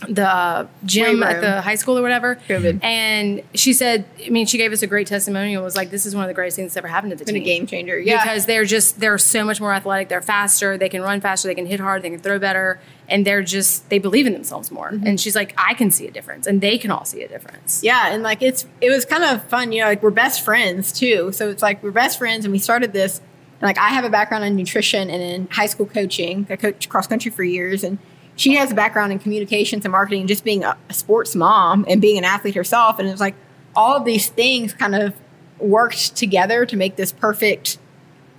[0.00, 2.36] the gym at the high school or whatever.
[2.48, 2.82] COVID.
[2.82, 5.62] And she said, I mean, she gave us a great testimonial.
[5.62, 7.34] Was like, this is one of the greatest things that's ever happened to the Been
[7.34, 7.42] team.
[7.42, 7.98] a game changer.
[7.98, 8.22] Yeah.
[8.22, 10.08] Because they're just they're so much more athletic.
[10.08, 10.76] They're faster.
[10.76, 11.48] They can run faster.
[11.48, 12.02] They can hit hard.
[12.02, 12.80] They can throw better.
[13.08, 14.90] And they're just they believe in themselves more.
[14.90, 15.06] Mm-hmm.
[15.06, 17.82] And she's like, I can see a difference, and they can all see a difference.
[17.84, 20.92] Yeah, and like it's it was kind of fun, you know, like we're best friends
[20.92, 21.30] too.
[21.30, 23.20] So it's like we're best friends and we started this
[23.60, 26.46] and like I have a background in nutrition and in high school coaching.
[26.50, 27.98] I coached cross country for years and
[28.36, 31.84] she has a background in communications and marketing and just being a, a sports mom
[31.88, 33.34] and being an athlete herself and it was like
[33.74, 35.14] all of these things kind of
[35.58, 37.78] worked together to make this perfect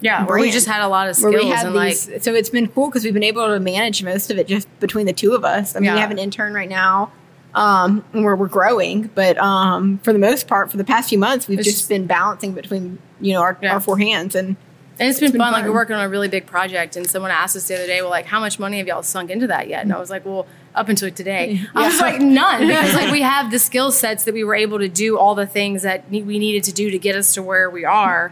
[0.02, 2.50] Yeah, where we just had a lot of skills we had and like so it's
[2.50, 5.34] been cool because we've been able to manage most of it just between the two
[5.34, 5.76] of us.
[5.76, 7.12] I mean, we have an intern right now,
[7.56, 11.18] um, and where we're growing, but um, for the most part, for the past few
[11.18, 13.74] months, we've just just- been balancing between you know our, Yeah.
[13.74, 14.56] our four hands, and
[15.00, 15.54] And it's been, been fun.
[15.54, 18.02] Like we're working on a really big project, and someone asked us the other day,
[18.02, 20.26] "Well, like, how much money have y'all sunk into that yet?" And I was like,
[20.26, 24.24] "Well, up until today, I was like, none, because like we have the skill sets
[24.26, 26.98] that we were able to do all the things that we needed to do to
[27.00, 28.32] get us to where we are."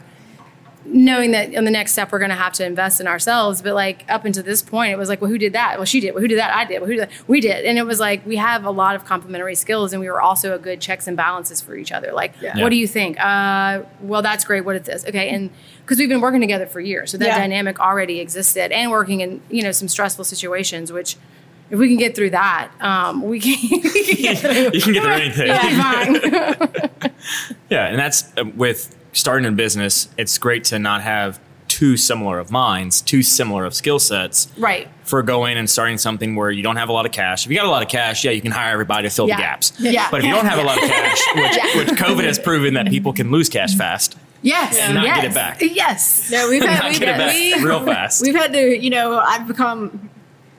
[0.88, 3.74] Knowing that on the next step we're going to have to invest in ourselves, but
[3.74, 5.78] like up until this point, it was like, well, who did that?
[5.78, 6.14] Well, she did.
[6.14, 6.56] Well, who did that?
[6.56, 6.80] I did.
[6.80, 7.12] Well, who did that?
[7.28, 7.66] We did.
[7.66, 10.54] And it was like we have a lot of complementary skills, and we were also
[10.54, 12.12] a good checks and balances for each other.
[12.14, 12.62] Like, Yeah.
[12.62, 13.20] what do you think?
[13.20, 14.64] Uh, well, that's great.
[14.64, 15.06] What is this?
[15.06, 15.50] Okay, and
[15.82, 17.38] because we've been working together for years, so that Yeah.
[17.40, 21.18] dynamic already existed, and working in you know some stressful situations, which
[21.72, 23.80] if we can get through that, um, we can, we
[24.16, 24.70] can get through.
[24.74, 25.48] You can get through anything.
[25.48, 27.12] Yeah, fine.
[27.70, 30.08] Yeah, and that's uh, with starting a business.
[30.18, 34.48] It's great to not have too similar of minds, too similar of skill sets.
[34.58, 34.88] right.
[35.04, 37.46] For going and starting something where you don't have a lot of cash.
[37.46, 39.36] If you got a lot of cash, yeah, you can hire everybody to fill Yeah.
[39.38, 39.74] the gaps.
[39.80, 40.08] Yeah.
[40.10, 42.88] But if you don't have a lot of cash, which, which COVID has proven that
[42.88, 44.78] people can lose cash fast, Yes.
[44.80, 45.16] And not yes.
[45.22, 45.58] get it back.
[45.62, 46.30] Yes.
[46.32, 48.22] no, we've had not we've, get it back we- real fast.
[48.22, 50.10] we've had to, you know, I've become.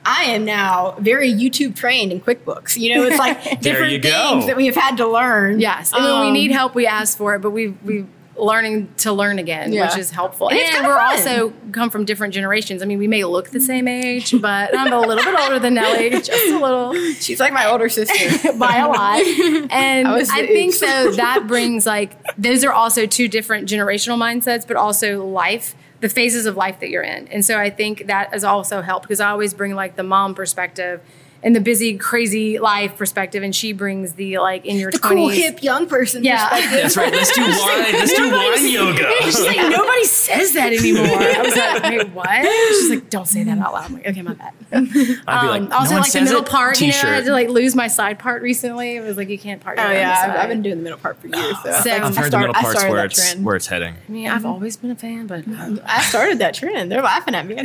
[0.05, 2.77] I am now very YouTube trained in QuickBooks.
[2.77, 4.29] You know, it's like different you go.
[4.31, 5.59] things that we've had to learn.
[5.59, 5.91] Yes.
[5.93, 8.05] And when we Um, need help, we ask for it, but we we
[8.37, 9.87] learning to learn again, Yeah.
[9.87, 10.49] which is helpful.
[10.49, 11.17] And And, we're fun.
[11.17, 12.81] also come from different generations.
[12.81, 15.75] I mean, we may look the same age, but I'm a little bit older than
[15.75, 18.53] Nely, just a little She's like my older sister.
[18.57, 19.21] by a lot.
[19.71, 24.67] And I I, think so that brings like those are also two different generational mindsets,
[24.67, 27.27] but also life, the phases of life that you're in.
[27.29, 30.35] And so I think that has also helped because I always bring like the mom
[30.35, 31.01] perspective
[31.43, 35.17] and the busy, crazy life perspective, and she brings the like in your the twenties.
[35.19, 36.23] cool hip young person.
[36.23, 36.49] Yeah.
[36.49, 36.81] perspective.
[36.81, 37.13] that's right.
[37.13, 37.93] Let's do wine.
[37.93, 39.11] Let's do wine yoga.
[39.23, 41.05] She's like, nobody says that anymore.
[41.07, 42.69] I was like, wait, what?
[42.69, 43.85] She's like, don't say that out loud.
[43.85, 44.53] I'm like, okay, my bad.
[44.71, 46.49] I'd be like, Um, also, no like the middle it?
[46.49, 47.09] part, you know, I T-shirt.
[47.09, 48.95] had to like lose my side part recently.
[48.97, 49.77] It was like, you can't part.
[49.79, 50.39] Oh yeah, I've.
[50.41, 51.55] I've been doing the middle part for years.
[51.63, 53.31] So, I So- like- I've I heard the middle I part's started where that it's
[53.31, 53.45] trend.
[53.45, 53.95] where it's heading.
[54.07, 55.43] I mean, I've always been a fan, but
[55.85, 56.91] I started that trend.
[56.91, 57.55] They're laughing at me.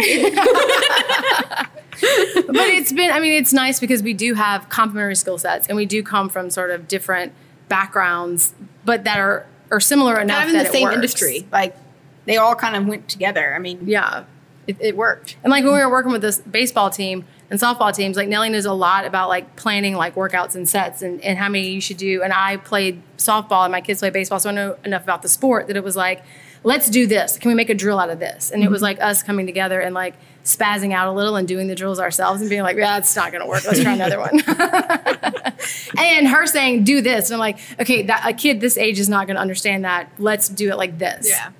[2.00, 3.10] but it's been.
[3.10, 6.28] I mean, it's nice because we do have complementary skill sets, and we do come
[6.28, 7.32] from sort of different
[7.68, 8.54] backgrounds,
[8.84, 10.94] but that are are similar enough of in that the same works.
[10.96, 11.46] industry.
[11.50, 11.74] Like
[12.26, 13.54] they all kind of went together.
[13.54, 14.24] I mean, Yeah.
[14.66, 15.36] it, it worked.
[15.42, 18.50] And like when we were working with this baseball team and softball teams, like Nely
[18.50, 21.80] knows a lot about like planning like workouts and sets and, and how many you
[21.80, 22.22] should do.
[22.22, 25.28] And I played softball and my kids play baseball, so I know enough about the
[25.28, 26.22] sport that it was like,
[26.64, 27.38] let's do this.
[27.38, 28.50] Can we make a drill out of this?
[28.50, 28.84] And it was mm-hmm.
[28.84, 32.40] like us coming together and like spazzing out a little and doing the drills ourselves
[32.40, 33.64] and being like, yeah, it's not gonna work.
[33.64, 34.40] Let's try another one.
[35.98, 37.30] and her saying, do this.
[37.30, 40.10] And I'm like, okay, that a kid this age is not gonna understand that.
[40.18, 41.50] Let's do it like this Yeah.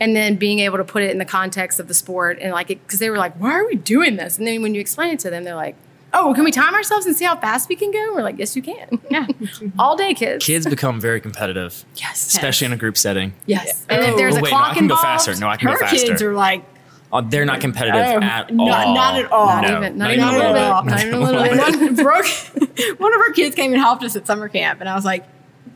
[0.00, 2.68] and then being able to put it in the context of the sport and like
[2.68, 5.18] because they were like why are we doing this and then when you explain it
[5.20, 5.76] to them they're like
[6.14, 8.38] oh well, can we time ourselves and see how fast we can go we're like
[8.38, 9.26] yes you can Yeah.
[9.78, 13.32] all day kids Kids become very competitive, yes especially in a group setting.
[13.46, 14.16] yes and if Oh.
[14.16, 15.34] there's Oh, a wait, no, clock I can go faster.
[15.36, 16.06] No, I can Her go faster.
[16.06, 16.64] kids are like
[17.14, 18.94] Oh, they're not competitive Oh, at not- all.
[18.94, 19.46] not at all.
[19.46, 20.82] not No, even not, not even a little at all.
[20.82, 24.02] bit not even a little bit one, Brooke, one of her kids came and helped
[24.02, 25.24] us at summer camp, and I was like,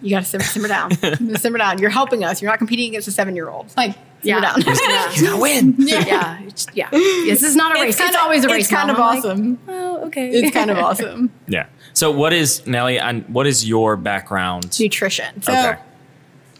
[0.00, 0.90] "You got to simmer, simmer down,
[1.36, 1.78] simmer down.
[1.78, 2.40] You're helping us.
[2.40, 3.70] You're not competing against a seven year old.
[3.76, 4.40] Like, simmer Yeah.
[4.40, 5.10] down." Yeah.
[5.10, 5.74] He's gonna win.
[5.78, 8.96] yeah it's- yeah this is not a race it's, always a race It's kind Mom.
[8.96, 9.58] of I'm like, awesome.
[9.68, 11.30] oh okay it's kind of awesome.
[11.48, 11.66] Yeah.
[11.92, 12.98] So what is Nely?
[13.00, 14.78] And what is your background?
[14.80, 15.42] Nutrition.
[15.42, 15.78] So, Okay.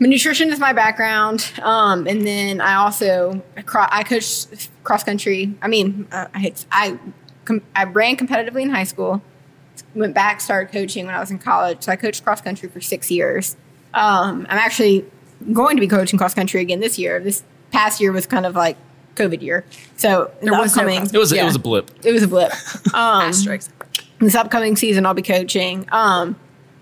[0.00, 4.46] My nutrition is my background, um, and then I also I coach
[4.85, 5.54] cross country.
[5.62, 6.98] I mean, uh, I I
[7.74, 9.22] I ran competitively in high school.
[9.94, 11.82] Went back, started coaching when I was in college.
[11.85, 13.56] So I coached cross country for six years.
[13.94, 15.04] Um, I'm actually
[15.52, 17.18] going to be coaching cross country again this year.
[17.20, 18.76] This past year was kind of like
[19.14, 19.64] COVID year,
[19.96, 21.90] so There the was no upcoming cross- It was yeah, it was a blip.
[22.04, 22.52] it was a blip.
[22.94, 23.32] Um,
[24.18, 25.87] this upcoming season I'll be coaching.
[25.90, 26.37] Um,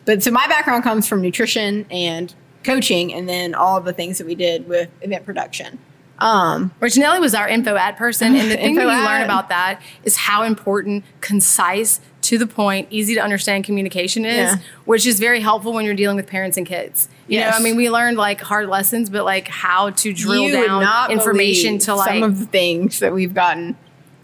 [0.04, 4.18] but so my background comes from nutrition and coaching, and then all of the things
[4.18, 5.78] that we did with event production.
[6.20, 9.80] Um, Nely was our info ad person, and the thing that you learn about that
[10.04, 14.56] is how important concise to the point, easy to understand communication is, Yeah.
[14.86, 17.08] which is very helpful when you're dealing with parents and kids.
[17.28, 17.52] You Yes.
[17.52, 21.10] know, I mean, we learned like hard lessons, but like how to drill you down
[21.10, 23.76] information to like some of the things that we've gotten.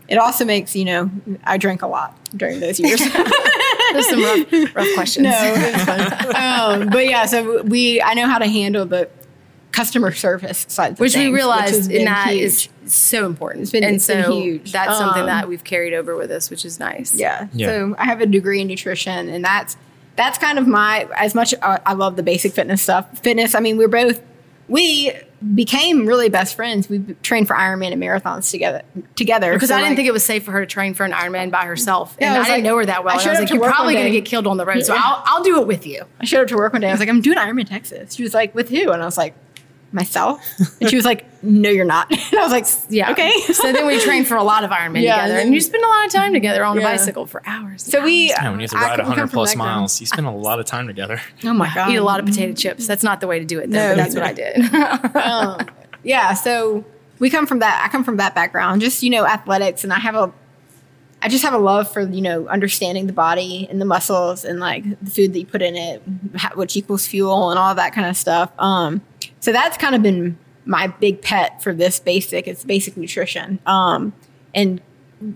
[0.08, 1.10] It also makes you know
[1.44, 3.00] I drank a lot during those years.
[3.92, 5.24] there's some rough, rough questions.
[5.24, 6.36] no, it's fun.
[6.82, 9.08] um, but yeah, so we I know how to handle the
[9.72, 12.42] customer service side, which things, we has realized been in that huge.
[12.42, 13.62] is so important.
[13.62, 14.72] It's been- and it's so been huge.
[14.72, 17.14] that's something Um, that we've carried over with us, which is nice.
[17.14, 17.46] Yeah.
[17.52, 17.66] Yeah.
[17.68, 19.76] So I have a degree in nutrition, and that's
[20.16, 23.18] that's kind of my as much uh, I love the basic fitness stuff.
[23.20, 23.54] Fitness.
[23.54, 24.20] I mean, we're both
[24.70, 25.12] we
[25.54, 26.88] became really best friends.
[26.88, 28.82] We trained for Ironman and marathons together.
[29.16, 31.04] Together Because So, I didn't like, think it was safe for her to train for
[31.04, 33.18] an Ironman by herself, Yeah, and I I, didn't like- know her that well.
[33.18, 35.00] I I was like, "You're probably going to get killed on the road, so Yeah.
[35.04, 36.88] I'll, I'll do it with you." I showed up to work one day.
[36.88, 38.14] I was like, I'm doing Ironman Texas.
[38.14, 38.90] She was like, with who?
[38.90, 39.34] And I was like,
[39.92, 40.40] myself.
[40.80, 42.10] And she was like, No, you're not.
[42.30, 43.10] And I was like, Yeah.
[43.12, 43.32] okay.
[43.52, 45.82] so then we trained for a lot of Ironman Yeah, together, and and you spend
[45.84, 47.82] a lot of time together on a bicycle for hours.
[47.82, 48.28] So we.
[48.28, 50.86] Yeah, when you have to ride 100 plus miles, you spend a lot of time
[50.86, 51.20] together.
[51.44, 51.90] Oh my god.
[51.90, 52.86] eat a lot of potato chips.
[52.86, 53.90] That's not the way to do it, though.
[53.90, 53.96] No.
[53.96, 54.74] that's what I did.
[55.16, 55.66] um,
[56.02, 56.84] yeah, so
[57.18, 57.82] we come from that.
[57.84, 60.32] I come from that background, just you know, athletics, and I have a,
[61.22, 64.60] I just have a love for you know understanding the body and the muscles and
[64.60, 66.02] like the food that you put in it,
[66.54, 68.50] which equals fuel and all that kind of stuff.
[68.58, 69.02] Um,
[69.40, 72.46] so that's kind of been my big pet for this basic.
[72.46, 73.58] It's basic nutrition.
[73.66, 74.12] Um,
[74.54, 74.80] and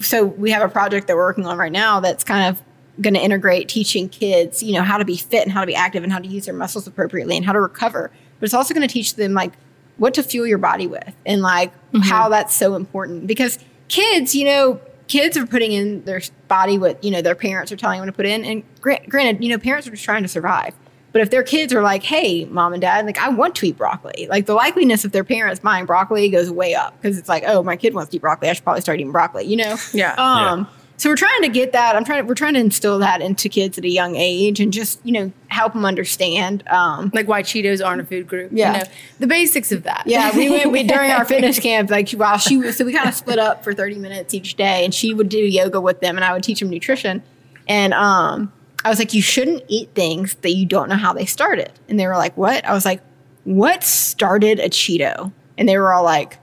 [0.01, 2.63] so we have a project that we're working on right now that's kind of
[3.01, 5.75] going to integrate teaching kids, you know, how to be fit and how to be
[5.75, 8.11] active and how to use their muscles appropriately and how to recover.
[8.39, 9.53] But it's also going to teach them like
[9.97, 13.59] what to fuel your body with and like how that's so important because
[13.89, 17.77] kids, you know, kids are putting in their body what, you know, their parents are
[17.77, 18.45] telling them to put in.
[18.45, 20.75] And gra- granted, you know, parents are just trying to survive.
[21.15, 23.77] But if their kids are like, hey, mom and dad, like, I want to eat
[23.77, 27.45] broccoli, like the likeliness of their parents buying broccoli goes way up because it's like,
[27.47, 28.49] oh, my kid wants to eat broccoli.
[28.49, 29.77] I should probably start eating broccoli, you know?
[29.95, 30.15] Yeah.
[30.15, 31.95] Um, so we're trying to get that.
[31.95, 32.27] I'm trying.
[32.27, 35.33] We're trying to instill that into kids at a young age, and just you know
[35.49, 36.67] help them understand.
[36.69, 38.51] Um, like why Cheetos aren't a food group.
[38.53, 38.73] Yeah.
[38.73, 40.05] You know, the basics of that.
[40.07, 41.91] yeah, we went we, during our fitness camp.
[41.91, 44.85] Like while she was, so we kind of split up for 30 minutes each day,
[44.85, 47.23] and she would do yoga with them, and I would teach them nutrition.
[47.67, 48.53] And um,
[48.85, 51.73] I was like, you shouldn't eat things that you don't know how they started.
[51.89, 52.65] And they were like, what?
[52.67, 53.01] I was like,
[53.45, 55.33] what started a Cheeto?
[55.57, 56.39] And they were all like,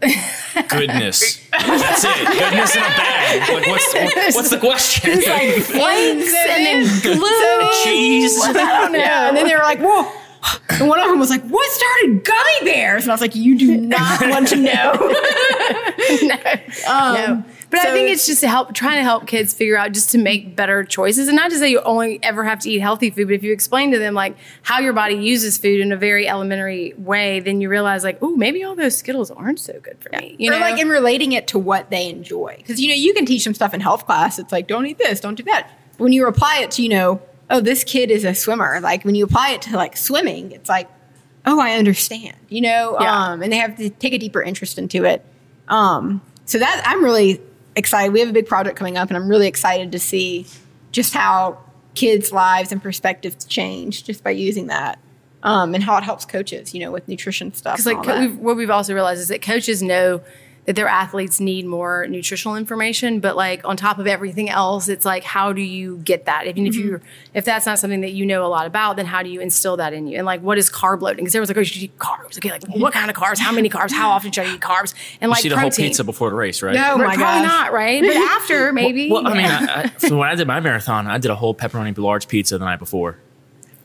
[0.68, 1.40] Goodness.
[1.50, 2.26] That's it.
[2.38, 3.40] Goodness in a bag.
[3.52, 5.10] Like, what's, what's the question?
[5.22, 7.84] Flakes and then glue.
[7.84, 8.38] Cheese.
[8.44, 8.98] I don't know.
[8.98, 10.08] And then they were like, whoa.
[10.70, 13.02] And one of them was like, what started gummy bears?
[13.04, 14.92] And I was like, you do not want to know.
[16.88, 17.44] Um, No.
[17.70, 20.18] But I think it's just to help, trying to help kids figure out just to
[20.18, 23.28] make better choices, and not to say you only ever have to eat healthy food,
[23.28, 26.26] but if you explain to them like how your body uses food in a very
[26.26, 30.08] elementary way, then you realize like, oh, maybe all those Skittles aren't so good for
[30.18, 30.34] me.
[30.38, 32.54] You or know, like in relating it to what they enjoy.
[32.56, 34.38] Because, you know, you can teach them stuff in health class.
[34.38, 35.70] It's like, don't eat this, don't do that.
[35.98, 38.80] When you apply it to, you know, oh, this kid is a swimmer.
[38.80, 40.88] Like when you apply it to like swimming, it's like,
[41.44, 42.96] oh, I understand, you know?
[43.00, 43.30] Yeah.
[43.30, 45.24] Um, and they have to take a deeper interest into it.
[45.68, 47.40] Um, so that I'm really
[47.78, 48.12] excited.
[48.12, 50.46] We have a big project coming up, and I'm really excited to see
[50.92, 51.58] just how
[51.94, 54.98] kids' lives and perspectives change just by using that.
[55.44, 57.76] Um, and how it helps coaches, you know, with nutrition stuff.
[57.76, 60.20] Because like we've, what we've also realized is that coaches know
[60.68, 65.06] that their athletes need more nutritional information, but like on top of everything else, it's
[65.06, 66.46] like how do you get that?
[66.46, 66.88] Even if Mm-hmm.
[66.88, 67.00] you
[67.32, 69.78] if that's not something that you know a lot about, then how do you instill
[69.78, 70.18] that in you?
[70.18, 71.24] And like what is carb loading?
[71.24, 72.36] Because everyone's like, oh, you should eat carbs.
[72.36, 73.38] Okay, like what kind of carbs?
[73.38, 73.92] How many carbs?
[73.92, 74.92] How often should I eat carbs?
[75.22, 76.74] And You like see the whole pizza before the race, right?
[76.74, 76.92] No.
[76.92, 77.42] Oh my Probably gosh.
[77.44, 78.02] not, right?
[78.02, 79.10] But after maybe.
[79.10, 81.54] Well, I mean, I, I, so when I did my marathon, I did a whole
[81.54, 83.16] pepperoni large pizza the night before.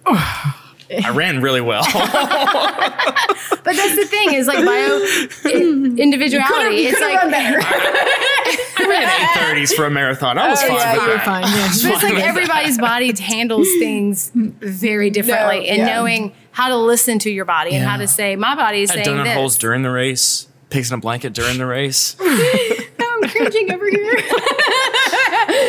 [1.04, 1.84] I ran really well.
[1.94, 5.00] but that's the thing is like bio
[5.46, 6.76] i- individuality.
[6.78, 7.60] you it's could've like run better.
[7.62, 10.38] I ran eight thirties for a marathon.
[10.38, 11.26] I was Oh, fine yeah, with you're that.
[11.26, 11.44] fine.
[11.44, 11.50] Yeah.
[11.84, 15.96] But it's like everybody's body handles things very differently, No, and yeah.
[15.96, 18.98] knowing how to listen to your body and how to say, "My body is I
[18.98, 22.16] had saying donut this." holes during the race, pigs in a blanket during the race.
[22.22, 24.16] I'm cringing over here.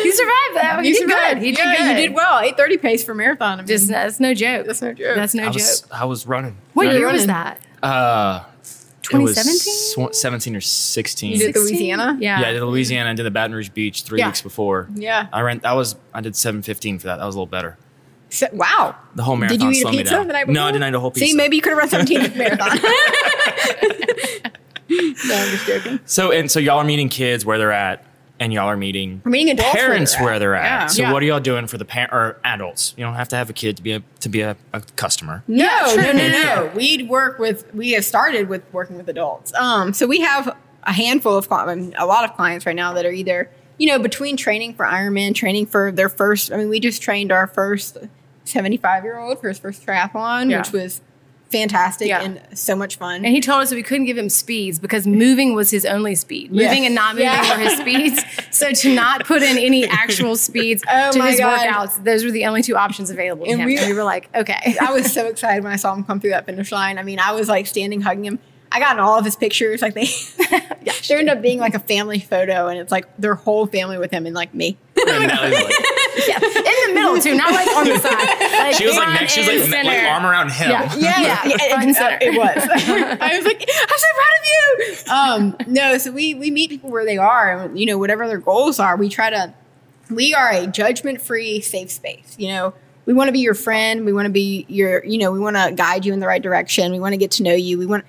[0.03, 0.81] You survived that.
[0.85, 1.37] You, did good.
[1.37, 1.87] You did yeah, good.
[2.01, 2.39] You did well.
[2.39, 3.53] 830 pace for marathon.
[3.59, 4.65] I mean, Just that's no joke.
[4.67, 5.15] That's no joke.
[5.15, 5.53] That's no I joke.
[5.55, 6.57] was, I was running.
[6.73, 7.59] what I- year was that?
[7.83, 8.43] Uh,
[9.03, 10.11] 2017?
[10.13, 11.31] sw- 17 or 16.
[11.31, 11.63] You did 16?
[11.77, 12.17] Louisiana?
[12.19, 12.39] Yeah.
[12.41, 13.11] yeah, I did Louisiana.
[13.11, 14.27] I did the Baton Rouge Beach three Yeah.
[14.27, 14.87] weeks before.
[14.95, 15.27] Yeah.
[15.31, 15.59] I ran.
[15.59, 15.95] That was.
[16.13, 17.17] I did 7:15 for that.
[17.17, 17.77] That was a little better.
[18.29, 18.95] So- wow.
[19.15, 20.27] The whole marathon Did you eat a slowed me pizza down.
[20.27, 20.53] the night before?
[20.55, 21.27] No, I didn't eat a whole pizza.
[21.27, 22.69] See, maybe you could have run 17 at marathon.
[24.89, 25.99] no, I'm just joking.
[26.05, 28.03] So and so, y'all are meeting kids where they're at,
[28.39, 30.25] and y'all are meeting We're meeting adults where parents they're at.
[30.25, 30.63] where they're at.
[30.81, 30.87] Yeah.
[30.87, 31.11] So Yeah.
[31.13, 32.93] what are y'all doing for the parent or adults?
[32.97, 35.43] You don't have to have a kid to be a to be a, a customer.
[35.47, 36.03] No, true.
[36.03, 36.27] no, no,
[36.67, 36.71] no.
[36.75, 37.73] We work with.
[37.73, 39.53] We have started with working with adults.
[39.55, 43.05] Um, so we have a handful of clients, a lot of clients right now that
[43.05, 46.79] are either you know, between training for Ironman, training for their first, I mean, we
[46.79, 47.97] just trained our first
[48.45, 50.59] 75 year old for his first triathlon, Yeah.
[50.59, 51.01] which was
[51.59, 52.21] fantastic Yeah.
[52.21, 53.23] and so much fun.
[53.25, 56.15] And he told us that we couldn't give him speeds because moving was his only
[56.15, 56.49] speed.
[56.51, 56.67] Yeah.
[56.67, 57.57] Moving and not moving Yeah.
[57.57, 58.23] were his speeds.
[58.51, 61.59] So to not put in any actual speeds Oh to his God.
[61.59, 63.65] workouts, those were the only two options available to And him.
[63.67, 64.75] we- and we were like, okay.
[64.79, 66.97] I was so excited when I saw him come through that finish line.
[66.97, 68.39] I mean, I was like standing hugging him.
[68.71, 69.81] I got in all of his pictures.
[69.81, 70.05] Like they,
[71.07, 74.11] there ended up being like a family photo, and it's like their whole family with
[74.11, 74.77] him and like me.
[75.07, 75.73] And Nely's like,
[76.27, 76.37] yeah.
[76.37, 78.39] In the middle too, not like on the side.
[78.39, 79.33] Like she was like next.
[79.33, 80.69] She was like, like arm around him.
[80.71, 80.95] Yeah.
[80.95, 82.57] Yeah, Yeah, front and it, it was.
[82.57, 85.65] I was like, I'm so proud of you.
[85.67, 88.39] Um, no, so we we meet people where they are, and you know, whatever their
[88.39, 89.53] goals are, we try to.
[90.09, 92.35] We are a judgment free, safe space.
[92.37, 92.73] You know,
[93.05, 94.05] we want to be your friend.
[94.05, 95.03] We want to be your.
[95.03, 96.91] You know, we want to guide you in the right direction.
[96.91, 97.77] We want to get to know you.
[97.77, 98.05] We want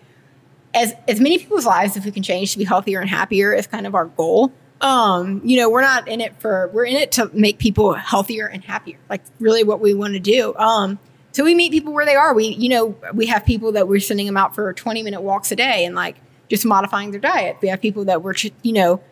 [0.75, 3.66] as as many people's lives if we can change to be healthier and happier is
[3.66, 4.53] kind of our goal.
[4.87, 8.46] Um, you know, we're not in it for we're in it to make people healthier
[8.46, 8.99] and happier.
[9.11, 10.55] Like really what we want to do.
[10.57, 11.01] Um,
[11.33, 12.33] so we meet people where they are.
[12.33, 15.51] We, you know, we have people that we're sending them out for 20 minute walks
[15.51, 16.16] a day and like
[16.49, 17.57] just modifying their diet.
[17.61, 19.03] We have people that we're, you know,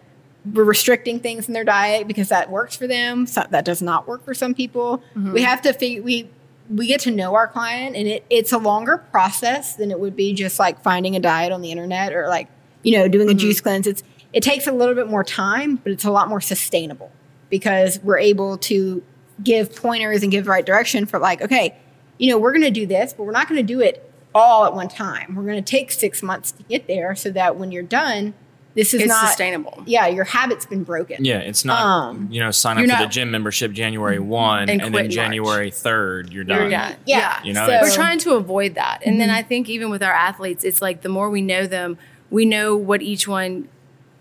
[0.53, 3.27] we're restricting things in their diet because that works for them.
[3.27, 5.03] So that does not work for some people.
[5.33, 6.31] We have to figure, we,
[6.71, 10.15] we get to know our client and it, it's a longer process than it would
[10.15, 12.49] be just like finding a diet on the internet or like,
[12.85, 13.87] you know, doing a juice cleanse.
[13.87, 14.03] It's,
[14.35, 17.11] it takes a little bit more time, but it's a lot more sustainable
[17.51, 19.03] because we're able to
[19.42, 21.75] give pointers and give the right direction for like, okay,
[22.18, 24.64] you know, we're going to do this, but we're not going to do it all
[24.66, 25.35] at one time.
[25.37, 28.35] We're going to take six months to get there so that when you're done,
[28.75, 29.85] this is It's not sustainable.
[29.87, 31.25] Yeah, your habit's been broken.
[31.25, 34.68] Yeah, it's not Um, you know sign up you're for the gym membership January one
[34.68, 36.70] And and, then in January third you're You're done.
[36.70, 36.97] done.
[37.07, 39.03] Yeah, You know, so- We're trying to avoid that.
[39.07, 41.99] And then I think even with our athletes, it's like the more we know them,
[42.31, 43.68] we know what each one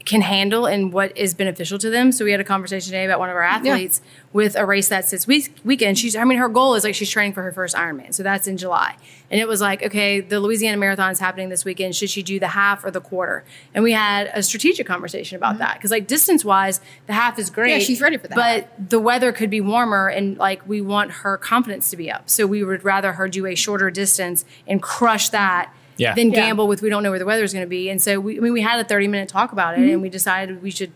[0.05, 2.11] can handle and what is beneficial to them.
[2.11, 4.01] So we had a conversation today about one of our athletes
[4.33, 5.97] with a race that's this week, weekend.
[5.97, 8.13] She's, I mean, her goal is like she's training for her first Ironman.
[8.13, 8.97] So that's in July.
[9.31, 11.95] And it was like, okay, the Louisiana Marathon is happening this weekend.
[11.95, 13.45] Should she do the half or the quarter?
[13.73, 15.79] And we had a strategic conversation about that.
[15.81, 17.69] Cause like distance wise, the half is great.
[17.69, 17.79] Mm-hmm.
[17.79, 18.35] Yeah, she's ready for that.
[18.35, 22.29] But the weather could be warmer and like we want her confidence to be up.
[22.29, 26.13] So we would rather her do a shorter distance and crush that Yeah.
[26.15, 26.35] than Yeah.
[26.47, 27.89] gamble with we don't know where the weather is going to be.
[27.89, 29.89] And so we, I mean, we had a 30 minute talk about it Mm-hmm.
[29.93, 30.91] and we decided we should,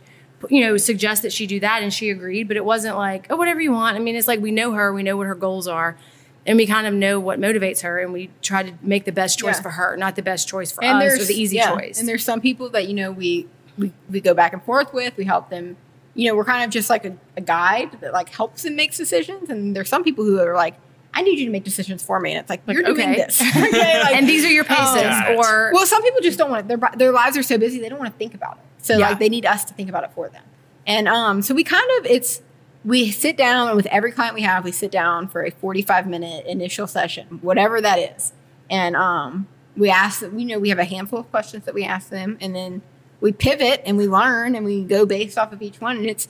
[0.50, 1.82] you know, suggest that she do that.
[1.84, 3.96] And she agreed, but it wasn't like, oh, whatever you want.
[3.96, 5.98] I mean, it's like we know her, we know what her goals are.
[6.46, 9.38] And we kind of know what motivates her, and we try to make the best
[9.38, 9.64] choice Yeah.
[9.64, 12.00] for her, not the best choice for and us there's or the easy yeah, choice.
[12.00, 15.18] And there's some people that you know we, we we go back and forth with.
[15.18, 15.76] We help them.
[16.14, 18.96] You know, we're kind of just like a, a guide that like helps them make
[18.96, 19.50] decisions.
[19.50, 20.76] And there's some people who are like,
[21.18, 23.42] I need you to make decisions for me, and it's like, you're doing this.
[23.58, 25.38] okay, like, and these are your paces, Got it.
[25.38, 26.68] or well, some people just don't want it.
[26.68, 28.64] their their lives are so busy they don't want to think about it.
[28.86, 29.10] So Yeah.
[29.10, 30.44] like they need us to think about it for them.
[30.86, 32.42] And um, so we kind of it's
[32.86, 36.08] we sit down and with every client we have, we sit down for a 45
[36.08, 38.32] minute initial session, whatever that is.
[38.70, 41.84] And um, we ask them, you know, we have a handful of questions that we
[41.84, 42.82] ask them, and then
[43.20, 45.98] we pivot and we learn and we go based off of each one.
[45.98, 46.28] And it's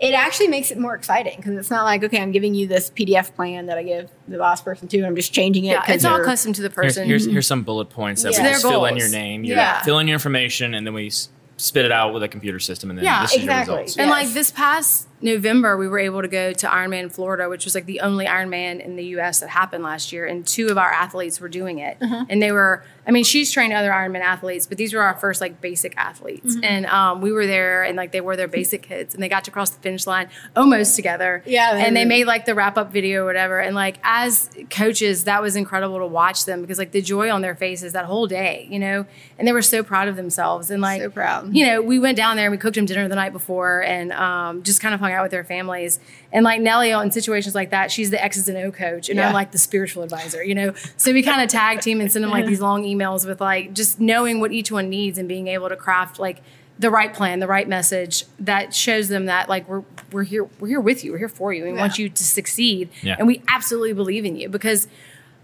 [0.00, 2.90] it actually makes it more exciting because it's not like okay, I'm giving you this
[2.90, 5.72] PDF plan that I give the last person too, and I'm just changing it.
[5.72, 7.06] yeah, 'cause it's all custom to the person.
[7.06, 8.38] here's here's some bullet points that Yeah.
[8.38, 9.82] we Their just fill in your name, you Yeah.
[9.82, 12.88] fill in your information, and then we s- spit it out with a computer system,
[12.88, 13.72] and then Yeah, this is exactly.
[13.74, 13.98] your results.
[13.98, 14.24] And Yes.
[14.24, 17.74] like this past November, we were able to go to Ironman in Florida, which was
[17.74, 19.40] like the only Ironman in the U.S.
[19.40, 21.98] that happened last year, and two of our athletes were doing it.
[22.00, 22.24] Uh-huh.
[22.30, 25.40] And they were, I mean, she's trained other Ironman athletes, but these were our first
[25.40, 26.54] like basic athletes.
[26.54, 26.64] Mm-hmm.
[26.64, 29.44] And um, we were there, and like they were their basic kids, and they got
[29.44, 31.42] to cross the finish line almost together.
[31.46, 33.58] Yeah, and they made like the wrap up video or whatever.
[33.60, 37.40] And like as coaches, that was incredible to watch them because like the joy on
[37.42, 39.06] their faces that whole day, you know,
[39.38, 41.54] and they were so proud of themselves and like So proud.
[41.54, 44.12] you know, we went down there and we cooked them dinner the night before and
[44.12, 45.98] um, just kind of hung out with their families.
[46.32, 49.28] And like Nely, in situations like that, she's the X's and O coach, and Yeah.
[49.28, 50.72] I'm like the spiritual advisor, you know.
[50.96, 53.72] So we kind of tag team and send them like these long emails with like
[53.72, 56.40] just knowing what each one needs and being able to craft like
[56.78, 60.68] the right plan, the right message that shows them that like we're we're here we're
[60.68, 63.16] here with you, we're here for you, and we want you to succeed, Yeah.
[63.18, 64.88] and we absolutely believe in you because.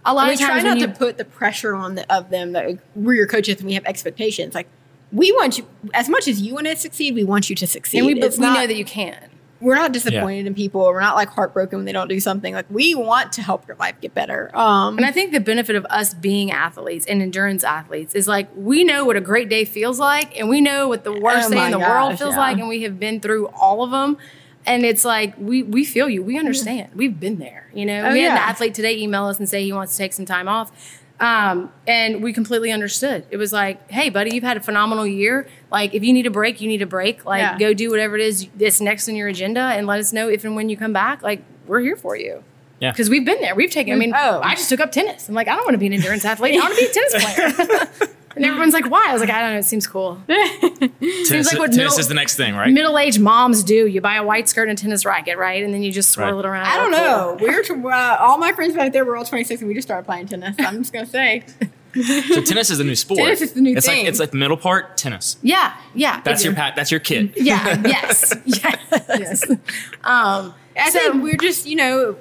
[0.08, 2.14] A lot we of try times not when you, to put the pressure on the,
[2.14, 4.54] of them that we're your coaches and we have expectations.
[4.54, 4.68] Like
[5.10, 7.98] we want you as much as you want to succeed, we want you to succeed.
[7.98, 9.18] and we, we not- know that you can.
[9.60, 10.82] We're not disappointed in people.
[10.82, 12.52] We're not like heartbroken when they don't do something.
[12.54, 14.50] Like we want to help your life get better.
[14.54, 18.48] Um, And I think the benefit of us being athletes and endurance athletes is like
[18.54, 21.54] we know what a great day feels like, and we know what the worst Oh
[21.54, 22.40] day in the world feels yeah.
[22.40, 24.18] like, and we have been through all of them.
[24.66, 27.70] And it's like we we feel you, we understand, we've been there.
[27.72, 29.98] You know, Oh, we had an athlete today email us and say he wants to
[29.98, 30.72] take some time off.
[31.18, 33.24] Um, and we completely understood.
[33.30, 35.48] It was like, hey, buddy, you've had a phenomenal year.
[35.70, 37.24] Like, if you need a break, you need a break.
[37.24, 37.58] Like, Yeah.
[37.58, 40.44] go do whatever it is that's next on your agenda and let us know if
[40.44, 41.22] and when you come back.
[41.22, 42.44] Like, we're here for you.
[42.80, 42.92] Yeah.
[42.92, 43.54] Because we've been there.
[43.54, 44.40] We've taken, I mean, Oh.
[44.44, 45.28] I just took up tennis.
[45.30, 46.54] I'm like, I don't want to be an endurance athlete.
[46.54, 48.08] I want to be a tennis player.
[48.36, 49.06] and everyone's like, why?
[49.08, 49.58] I was like, I don't know.
[49.58, 50.20] It seems cool.
[50.28, 52.72] Tennis, like what tennis middle- is the next thing, right?
[52.72, 53.86] Middle aged moms do.
[53.86, 55.62] You buy a white skirt and a tennis racket, right?
[55.64, 56.38] And then you just swirl Right.
[56.44, 56.66] it around.
[56.66, 57.00] I don't Cool.
[57.00, 57.36] know.
[57.40, 59.88] We were to, uh, all my friends back there were all 26 and we just
[59.88, 60.54] started playing tennis.
[60.58, 61.44] I'm just gonna say.
[61.96, 63.20] So tennis is the new sport.
[63.20, 64.00] Tennis is the new it's thing.
[64.00, 65.38] Like, it's like the middle part, tennis.
[65.40, 66.20] Yeah, yeah.
[66.24, 66.76] That's your pat.
[66.76, 67.32] That's your kid.
[67.38, 69.48] Yeah, yes, yes.
[70.04, 72.16] Um, I So- think we're just, you know,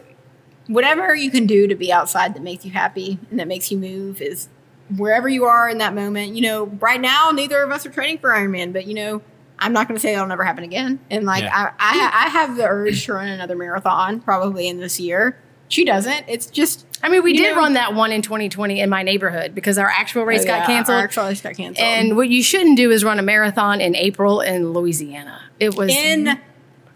[0.67, 3.77] whatever you can do to be outside that makes you happy and that makes you
[3.77, 4.47] move is
[4.95, 6.35] wherever you are in that moment.
[6.35, 9.21] You know, right now, neither of us are training for Ironman, but you know,
[9.57, 10.99] I'm not going to say that'll never happen again.
[11.09, 11.55] And like, Yeah.
[11.55, 15.39] I, I, I have the urge to run another marathon probably in this year.
[15.67, 16.25] She doesn't.
[16.27, 19.55] It's just I mean, we did know- run that one in 2020 in my neighborhood
[19.55, 20.97] because our actual race Oh, got yeah, canceled.
[20.97, 21.83] Our actual race got canceled.
[21.85, 25.41] and what you shouldn't do is run a marathon in April in Louisiana.
[25.59, 26.39] It was in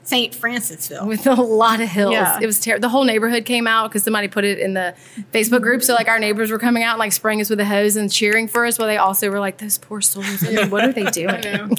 [0.10, 0.34] St.
[0.34, 1.06] Francisville.
[1.08, 2.14] with a lot of hills.
[2.14, 2.40] Yeah.
[2.42, 2.82] It was terrible.
[2.82, 4.96] The whole neighborhood came out because somebody put it in the
[5.32, 5.84] Facebook group.
[5.84, 8.12] So like our neighbors were coming out and like spraying us with a hose and
[8.12, 8.80] cheering for us.
[8.80, 10.44] While they also were like, "Those poor souls.
[10.44, 11.78] I mean, what are they doing?"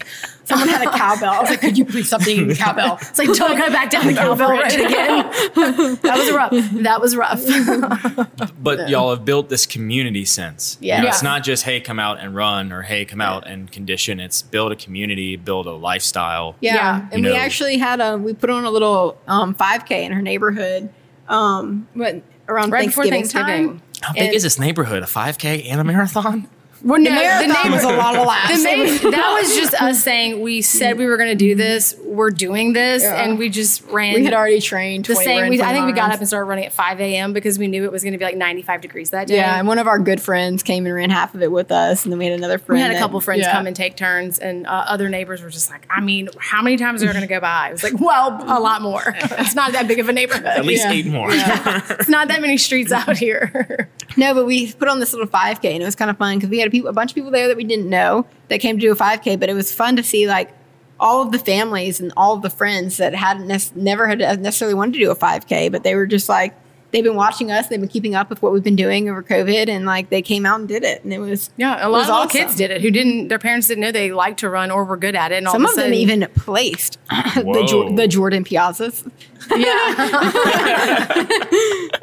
[0.50, 1.30] Someone had a cowbell.
[1.30, 2.98] I was like, could you please stop eating the cowbell?
[3.00, 5.30] It's like don't go back down the cowbell road again.
[6.02, 6.50] that was rough.
[6.82, 8.50] That was rough.
[8.62, 10.76] But y'all have built this community sense.
[10.80, 11.06] You Yeah.
[11.08, 14.20] It's not just, hey, come out and run or hey, come out and condition.
[14.20, 16.56] It's build a community, build a lifestyle.
[16.60, 17.08] Yeah, Yeah.
[17.12, 20.20] and You we actually had a we put on a little um, 5K in her
[20.22, 20.90] neighborhood.
[21.28, 23.68] Um, what around Right before Thanksgiving, Thanksgiving.
[23.80, 23.82] time.
[24.02, 25.02] How big And is this neighborhood?
[25.02, 26.48] A 5K and a marathon?
[26.82, 28.56] Well, no, The marathon was a lot of laughs.
[28.56, 31.94] The main, that was just us saying we said we were going to do this.
[32.04, 33.22] We're doing this, Yeah.
[33.22, 34.14] and we just ran.
[34.14, 35.04] we had already trained.
[35.04, 35.48] the same.
[35.50, 37.32] We, I think we got up and started running at 5 a.m.
[37.32, 39.36] because we knew it was going to be like 95 degrees that day.
[39.36, 42.04] Yeah, and one of our good friends came and ran half of it with us,
[42.04, 42.78] and then we had another friend.
[42.78, 43.52] we had a that- couple friends yeah.
[43.52, 46.76] come and take turns, and uh, other neighbors were just like, I mean, how many
[46.76, 47.68] times are they going to go by?
[47.68, 49.02] I was like, well, a lot more.
[49.40, 50.44] It's not that big of a neighborhood.
[50.46, 50.92] At least Yeah.
[50.92, 51.28] eight more.
[51.30, 53.88] It's not that many streets out here.
[54.16, 56.50] No, but we put on this little 5K, and it was kind of fun because
[56.50, 58.76] we had a, people, a bunch of people there that we didn't know that came
[58.76, 59.38] to do a 5K.
[59.38, 60.50] But it was fun to see like
[60.98, 64.74] all of the families and all of the friends that hadn't nec- never had necessarily
[64.74, 66.54] wanted to do a 5K, but they were just like
[66.90, 69.68] they've been watching us, they've been keeping up with what we've been doing over COVID,
[69.68, 72.10] and like they came out and did it, and it was Yeah, a lot of
[72.10, 72.30] awesome.
[72.30, 73.28] kids did it who didn't.
[73.28, 75.36] Their parents didn't know they liked to run or were good at it.
[75.36, 77.64] And all Some of, of a them sudden, even placed the, Whoa.
[77.66, 79.08] Jor- the Jordan Piazzas.
[79.56, 79.94] yeah,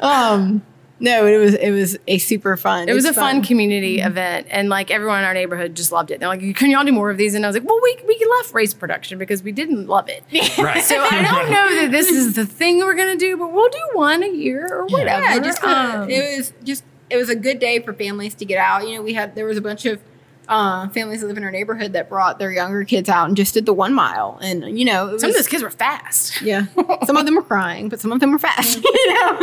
[0.00, 0.62] Um,
[1.00, 2.88] no, it was it was a super fun.
[2.88, 6.10] it was it's a fun community event, and like everyone in our neighborhood just loved
[6.10, 6.18] it.
[6.20, 8.26] They're like, "Can y'all do more of these?" And I was like, "Well, we we
[8.38, 10.22] left race production because we didn't love it."
[10.58, 10.82] Right.
[10.88, 13.88] So I don't know that this is the thing we're gonna do, but we'll do
[13.92, 15.22] one a year or whatever.
[15.22, 18.58] Yeah, just Um, it was just it was a good day for families to get
[18.58, 18.86] out.
[18.88, 20.00] You know, we had there was a bunch of
[20.48, 23.54] uh, families that live in our neighborhood that brought their younger kids out and just
[23.54, 26.40] did the one mile, and you know, it was, some of those kids were fast.
[26.42, 26.66] yeah,
[27.04, 28.82] some of them were crying, but some of them were fast.
[28.84, 29.38] you know,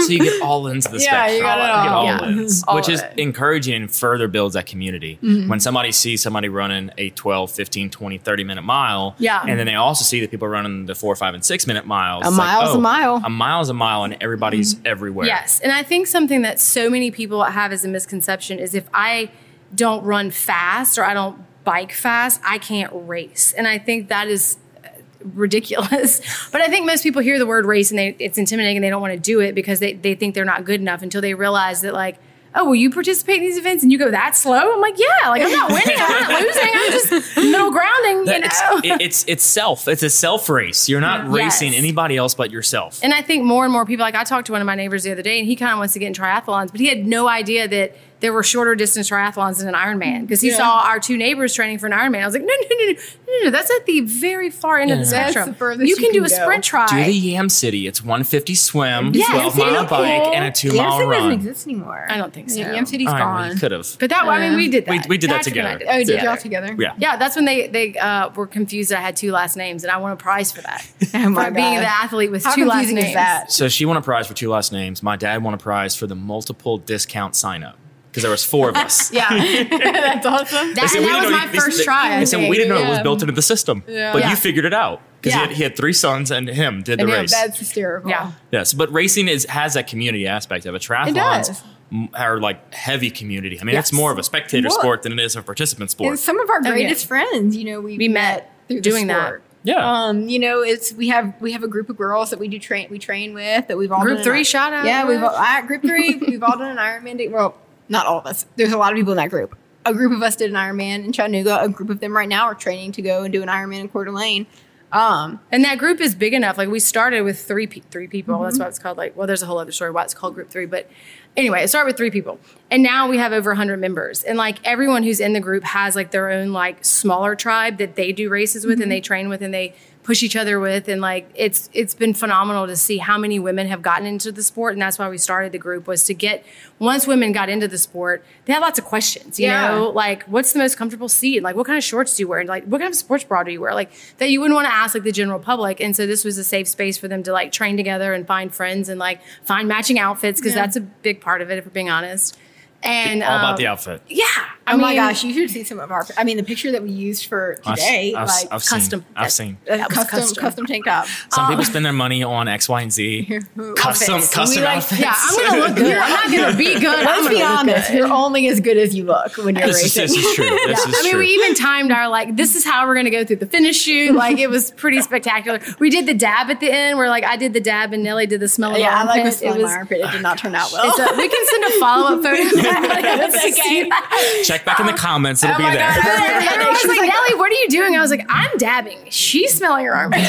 [0.00, 1.36] so you get all into the Yeah, spectrum.
[1.36, 1.98] you got it You get all.
[1.98, 2.40] all Yeah.
[2.40, 3.18] ins, All which is it.
[3.18, 5.18] encouraging and further builds that community.
[5.22, 5.48] Mm-hmm.
[5.48, 9.42] When somebody sees somebody running a 12, 15, 20, 30 minute mile, Yeah.
[9.46, 12.24] and then they also see the people running the four, five, and six minute miles.
[12.24, 13.22] A it's like, mile's a oh, mile.
[13.24, 14.86] A mile is a mile, and everybody's Mm-hmm.
[14.86, 15.26] everywhere.
[15.26, 18.88] Yes, and I think something that so many people have as a misconception is if
[18.92, 19.30] I
[19.74, 24.28] don't run fast or I don't bike fast, I can't race, and I think that
[24.28, 24.88] is uh,
[25.34, 26.20] ridiculous.
[26.52, 28.90] But I think most people hear the word race and they, it's intimidating and they
[28.90, 31.34] don't want to do it because they, they think they're not good enough until they
[31.34, 32.18] realize that like.
[32.52, 34.72] Oh, well, you participate in these events and you go that slow?
[34.74, 38.40] I'm like, yeah, like I'm not winning, I'm not losing, I'm just middle grounding, you
[38.40, 38.46] know.
[38.48, 39.86] it's, it- it's it's self.
[39.86, 40.88] It's a self race.
[40.88, 41.32] You're not Yes.
[41.32, 42.98] racing anybody else but yourself.
[43.04, 45.04] And I think more and more people, like I talked to one of my neighbors
[45.04, 47.06] the other day, and he kind of wants to get in triathlons, but he had
[47.06, 50.56] no idea that there were shorter distance triathlons than an Ironman because he Yeah.
[50.58, 52.22] saw our two neighbors training for an Ironman.
[52.22, 54.90] I was like, no, no, no, no, no, no, that's at the very far end
[54.90, 55.48] of the spectrum.
[55.50, 56.42] the furthest you you can do can a go.
[56.42, 56.86] sprint try.
[56.86, 57.86] Do the Yam City.
[57.86, 60.32] It's 150 swim, Yes, 12 mile it bike, cool?
[60.34, 62.06] and a two Yam mile City doesn't exist anymore.
[62.10, 62.58] I don't think so.
[62.60, 63.56] Yam City's I gone.
[63.58, 63.96] could have.
[63.98, 65.08] but that, I mean, we did that.
[65.08, 65.78] we did that Patrick and together.
[65.78, 66.76] did oh, that did y'all together?
[66.78, 66.92] Yeah.
[66.98, 69.90] Yeah, that's when they they uh, were confused that I had two last names, and
[69.90, 70.86] I won a prize for that.
[71.14, 71.82] Oh my for being God.
[71.82, 73.08] the athlete with How two last names.
[73.08, 73.50] is that?
[73.52, 75.02] So she won a prize for two last names.
[75.02, 77.76] My dad won a prize for the multiple discount sign up
[78.10, 79.12] because there was four of us.
[79.12, 79.28] Yeah,
[79.70, 80.74] That's awesome.
[80.74, 82.16] that, said, and that was my you- they- first they- try.
[82.16, 82.50] I They said think.
[82.50, 84.12] we didn't know it was built into the system, Yeah.
[84.12, 84.30] but Yeah.
[84.30, 85.42] you figured it out because Yeah.
[85.42, 87.30] he, had, he had three sons and him did the And him, race.
[87.32, 88.10] That's hysterical.
[88.10, 88.32] Yeah.
[88.50, 90.82] Yes, but racing is has that community aspect of it.
[90.82, 91.62] Triathlons does.
[91.92, 93.60] m- are like heavy community.
[93.60, 93.86] I mean, Yes.
[93.86, 96.10] it's more of a spectator Well- sport than it is a participant sport.
[96.10, 96.70] And some of our Oh, yeah.
[96.72, 99.34] greatest friends, you know, we, We met through doing the that.
[99.64, 99.76] yeah.
[100.06, 102.58] Um, you know, it's we have we have a group of girls that we do
[102.58, 104.84] train we train with that we've all Group done three an- shout out.
[104.86, 106.16] Yeah, we've all, I, group three.
[106.16, 107.18] we've all done an Ironman.
[107.18, 107.56] to- Well,
[107.90, 108.46] not all of us.
[108.56, 109.54] There's a lot of people in that group.
[109.84, 111.60] A group of us did an Ironman in Chattanooga.
[111.62, 113.88] A group of them right now are training to go and do an Ironman in
[113.88, 114.46] Coeur d'Alene.
[114.92, 116.58] Um, And that group is big enough.
[116.58, 118.40] Like we started with three pe- three people.
[118.42, 118.62] That's Mm-hmm.
[118.64, 119.16] why it's called like.
[119.16, 120.66] Well, there's a whole other story why it's called Group Three.
[120.66, 120.90] But
[121.36, 122.40] anyway, it started with three people,
[122.72, 124.24] and now we have over 100 members.
[124.24, 127.94] And like everyone who's in the group has like their own like smaller tribe that
[127.94, 128.82] they do races with Mm-hmm.
[128.82, 130.88] and they train with and they push each other with.
[130.88, 134.42] And like it's it's been phenomenal to see how many women have gotten into the
[134.42, 134.72] sport.
[134.72, 136.44] And that's why we started the group was to get
[136.78, 139.38] once women got into the sport, they had lots of questions.
[139.38, 139.68] You Yeah.
[139.68, 141.42] know, like what's the most comfortable seat?
[141.42, 142.44] Like what kind of shorts do you wear?
[142.44, 143.74] Like what kind of sports bra do you wear?
[143.74, 145.80] Like that you wouldn't want to ask like the general public.
[145.80, 148.54] And so this was a safe space for them to like train together and find
[148.54, 150.62] friends and like find matching outfits because Yeah.
[150.62, 152.38] that's a big part of it if we're being honest.
[152.82, 154.00] And All about um, the outfit.
[154.08, 154.24] Yeah.
[154.66, 156.06] I oh my mean, gosh, you should see some of our.
[156.16, 159.00] I mean, the picture that we used for today, I've, like I've custom.
[159.00, 159.58] Seen, I've seen.
[159.66, 160.42] a that was custom, custom.
[160.42, 161.06] custom tank top.
[161.30, 163.24] Some Um, people spend their money on X, Y, and Z.
[163.76, 164.32] Custom, Outfits.
[164.34, 165.00] custom We like- outfits.
[165.00, 165.96] Yeah, I'm gonna look good.
[165.98, 166.84] I'm not gonna be good.
[166.84, 167.96] I'm Let's gonna be look honest, good.
[167.98, 170.16] you're only as good as you look when you're This is, racing.
[170.16, 170.44] this is true.
[170.66, 170.90] This Yeah.
[170.92, 171.20] is I mean, true.
[171.20, 174.14] we even timed our like, this is how we're gonna go through the finish chute.
[174.14, 175.58] Like, it was pretty spectacular.
[175.80, 178.26] We did the dab at the end, where like I did the dab and Nely
[178.26, 179.06] did the smell of yeah, I armpit.
[179.08, 180.00] like the It smell of my armpit.
[180.00, 180.94] It did not turn out well.
[181.16, 182.69] We can send a follow up photo.
[182.70, 183.52] if anybody wants to Okay.
[183.52, 184.42] see that.
[184.44, 185.42] Check back in the comments.
[185.42, 185.88] It'll Oh be my there.
[185.88, 186.04] God.
[186.06, 187.96] And everyone was She's like, like- Nely, what are you doing?
[187.96, 188.98] I was like, I'm dabbing.
[189.10, 190.20] She's smelling her armpit.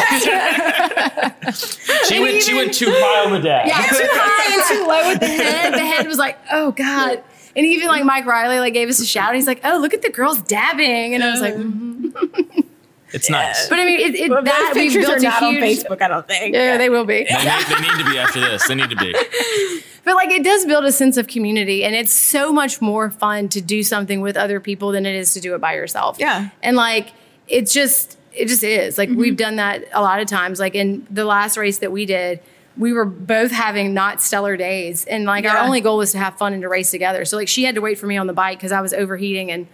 [2.07, 2.43] She went.
[2.43, 3.67] She went too high on the dab.
[3.67, 5.73] Yeah, too high and too low with the head.
[5.73, 7.23] The head was like, oh god.
[7.55, 9.35] And even like Mike Riley like gave us a shout.
[9.35, 12.65] He's like, oh look at the girls dabbing, and I was like, mhm.
[13.13, 13.67] It's nice.
[13.67, 15.55] but I mean, it, it, Well, that those we pictures built are a not on.
[15.55, 16.01] Facebook.
[16.01, 16.55] I don't think.
[16.55, 17.25] Yeah, they will be.
[17.25, 18.65] They need, they need to be after this.
[18.69, 19.13] They need to be.
[20.11, 23.47] But like it does build a sense of community and it's so much more fun
[23.47, 26.17] to do something with other people than it is to do it by yourself.
[26.19, 26.49] Yeah.
[26.61, 27.13] And like
[27.47, 28.97] it's just it just is.
[28.97, 29.35] Like we've mm-hmm.
[29.37, 30.59] done that a lot of times.
[30.59, 32.41] Like in the last race that we did,
[32.75, 35.05] we were both having not stellar days.
[35.05, 37.23] And like our only goal was to have fun and to race together.
[37.23, 39.49] So like she had to wait for me on the bike because I was overheating
[39.49, 39.65] and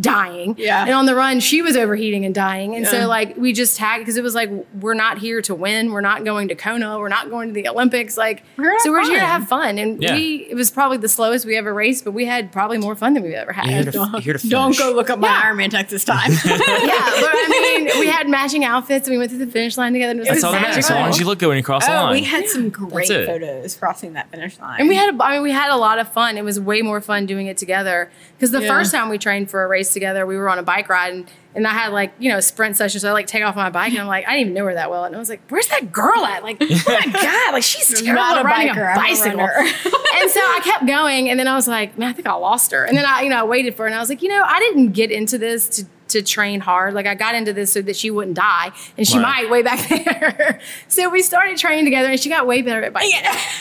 [0.00, 0.54] dying.
[0.58, 0.82] Yeah.
[0.82, 2.74] And on the run, she was overheating and dying.
[2.74, 2.90] And Yeah.
[2.90, 5.90] so like we just tagged because it was like we're not here to win.
[5.92, 6.98] We're not going to Kona.
[6.98, 8.16] We're not going to the Olympics.
[8.16, 9.78] Like We're so we're here to have fun.
[9.78, 10.14] And Yeah.
[10.14, 13.14] we it was probably the slowest we ever raced, but we had probably more fun
[13.14, 13.66] than we've ever had.
[13.66, 15.42] Here to, Don't, here to don't go look up my Yeah.
[15.52, 16.30] Ironman Texas time.
[16.30, 17.48] yeah, but I
[17.88, 20.10] mean, we had matching outfits and we went through the finish line together.
[20.12, 20.76] And it was That's all that matters.
[20.78, 21.00] As magical.
[21.00, 22.12] long as you look good when you cross the oh, line.
[22.12, 24.80] we had some great photos crossing that finish line.
[24.80, 26.36] And we had, a, I mean, we had a lot of fun.
[26.36, 28.10] It was way more fun doing it together.
[28.36, 28.68] Because the Yeah.
[28.68, 31.30] first time we trained for a race together, we were on a bike ride, and,
[31.54, 33.02] and I had like you know sprint sessions.
[33.02, 34.74] So I like take off my bike, and I'm like, I didn't even know her
[34.74, 36.42] that well, and I was like, Where's that girl at?
[36.42, 39.38] Like, oh my god, like she's terrible not a riding biker, a bicycle.
[39.38, 39.52] runner.
[39.60, 42.72] and so I kept going, and then I was like, man, I think I lost
[42.72, 42.84] her.
[42.84, 44.42] And then I, you know, I waited for her, and I was like, you know,
[44.44, 46.94] I didn't get into this to to train hard.
[46.94, 49.42] Like I got into this so that she wouldn't die, and she Right.
[49.42, 50.60] might way back there.
[50.88, 53.10] so we started training together, and she got way better at biking.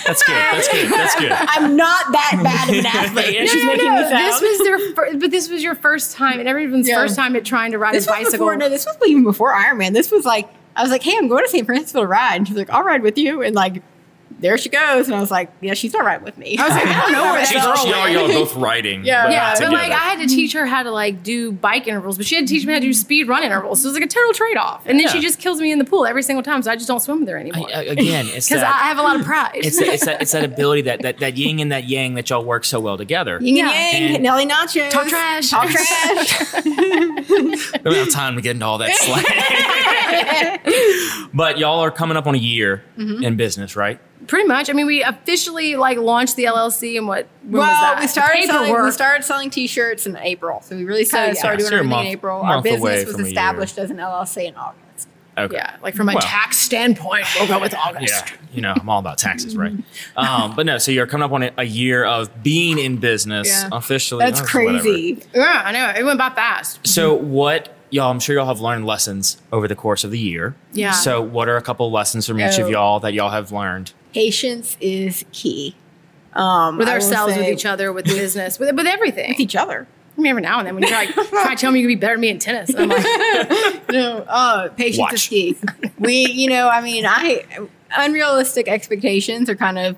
[0.06, 0.36] That's good.
[0.36, 0.92] That's good.
[0.92, 1.32] That's good.
[1.34, 3.40] I'm not that bad of an athlete.
[3.40, 3.96] No, she's no, making no.
[4.04, 4.18] me sound.
[4.26, 6.96] This was their, fir- but this was your first time, and everyone's Yeah.
[6.96, 8.46] first time at trying to ride this a was bicycle.
[8.48, 8.56] before.
[8.58, 9.94] No, this was even before Ironman.
[9.94, 11.66] This was like I was like, "Hey, I'm going to St.
[11.68, 13.82] Francisville to ride," and she's like, "I'll ride with you." And like,
[14.40, 16.72] there she goes, and I was like, "Yeah, she's not riding with me." I was
[16.72, 19.06] like, I don't know where She's, girl y'all, y'all both riding.
[19.06, 19.26] Yeah.
[19.26, 19.74] but Yeah, but together.
[19.74, 22.48] like I had to teach her how to like do bike intervals, but she had
[22.48, 23.82] to teach me how to do speed run intervals.
[23.82, 24.84] So it was like a total trade off.
[24.86, 26.88] And then she just kills me in the pool every single time, so I just
[26.88, 27.68] don't swim with her anymore.
[27.74, 28.64] I- I- again, it's Because.
[28.64, 29.52] I have a lot of pride.
[29.56, 32.30] it's, that, it's that it's that ability that, that that yin and that yang that
[32.30, 33.40] y'all work so well together.
[33.42, 33.70] Yin Yeah.
[33.72, 35.50] and yang, And- Nely Nachos, Talk trash.
[35.50, 36.64] talk trash.
[36.66, 39.24] We don't have time to get into all that slang.
[41.34, 43.24] but y'all are coming up on a year Mm-hmm.
[43.24, 44.00] in business, right?
[44.28, 44.70] Pretty much.
[44.70, 47.28] I mean, we officially like launched the LLC and what?
[47.44, 48.00] When was well, that?
[48.00, 51.40] we started selling, we started selling T-shirts in April, so we really Oh, started, yeah.
[51.40, 52.42] started doing you're a everything in April.
[52.42, 53.28] Our business was from a year.
[53.28, 54.82] established as an LLC in August.
[55.38, 55.58] Okay.
[55.58, 58.26] Yeah, like from a Well, tax standpoint, we'll go with August.
[58.30, 59.74] Yeah, you know, I'm all about taxes, right?
[60.16, 63.50] Um, but no, so you're coming up on a, a year of being in business
[63.50, 63.68] Yeah.
[63.74, 64.24] officially.
[64.24, 64.80] That's Oh, whatever.
[64.84, 65.22] crazy.
[65.36, 65.94] Yeah, I know.
[66.00, 66.88] It went by fast.
[66.88, 68.10] So what y'all?
[68.12, 70.56] I'm sure y'all have learned lessons over the course of the year.
[70.72, 70.92] Yeah.
[70.92, 72.64] So what are a couple lessons from each Oh.
[72.64, 73.92] of y'all that y'all have learned?
[74.16, 75.76] Patience is key.
[76.34, 79.32] Um, With I will ourselves, with each other, with business, with, with everything.
[79.32, 79.86] with each other.
[80.18, 81.98] I mean, every now and then when you try, try to tell me you can
[81.98, 83.04] be better than me in tennis, I'm like,
[83.92, 85.14] No, uh, patience Watch.
[85.16, 85.58] is key.
[86.00, 87.44] we, you know, I mean, I
[87.98, 89.98] unrealistic expectations are kind of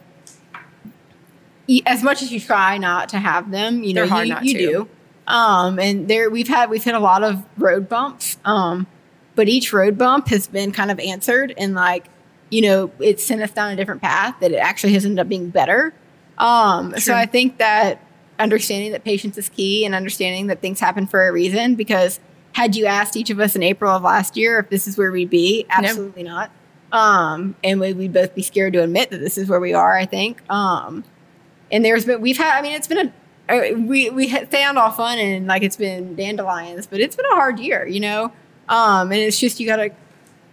[1.85, 3.83] as much as you try not to have them.
[3.83, 4.67] You know, They're hard you, not you to.
[4.71, 4.89] do.
[5.27, 8.37] Um, and there we've had we've hit a lot of road bumps.
[8.45, 8.87] Um,
[9.35, 12.07] but each road bump has been kind of answered and like,
[12.49, 15.29] you know, it sent us down a different path that it actually has ended up
[15.29, 15.93] being better.
[16.37, 18.01] Um, so I think that
[18.39, 22.19] understanding that patience is key and understanding that things happen for a reason because
[22.53, 25.11] had you asked each of us in April of last year if this is where
[25.11, 26.51] we'd be, absolutely not.
[26.91, 29.97] Um, and we, we'd both be scared to admit that this is where we are,
[29.97, 30.41] I think.
[30.49, 31.03] Um,
[31.71, 33.13] and there's been, we've had, I mean, it's been a,
[33.49, 37.35] uh, we we sound all fun and like it's been dandelions, but it's been a
[37.35, 38.31] hard year, you know.
[38.67, 39.91] Um, and it's just you gotta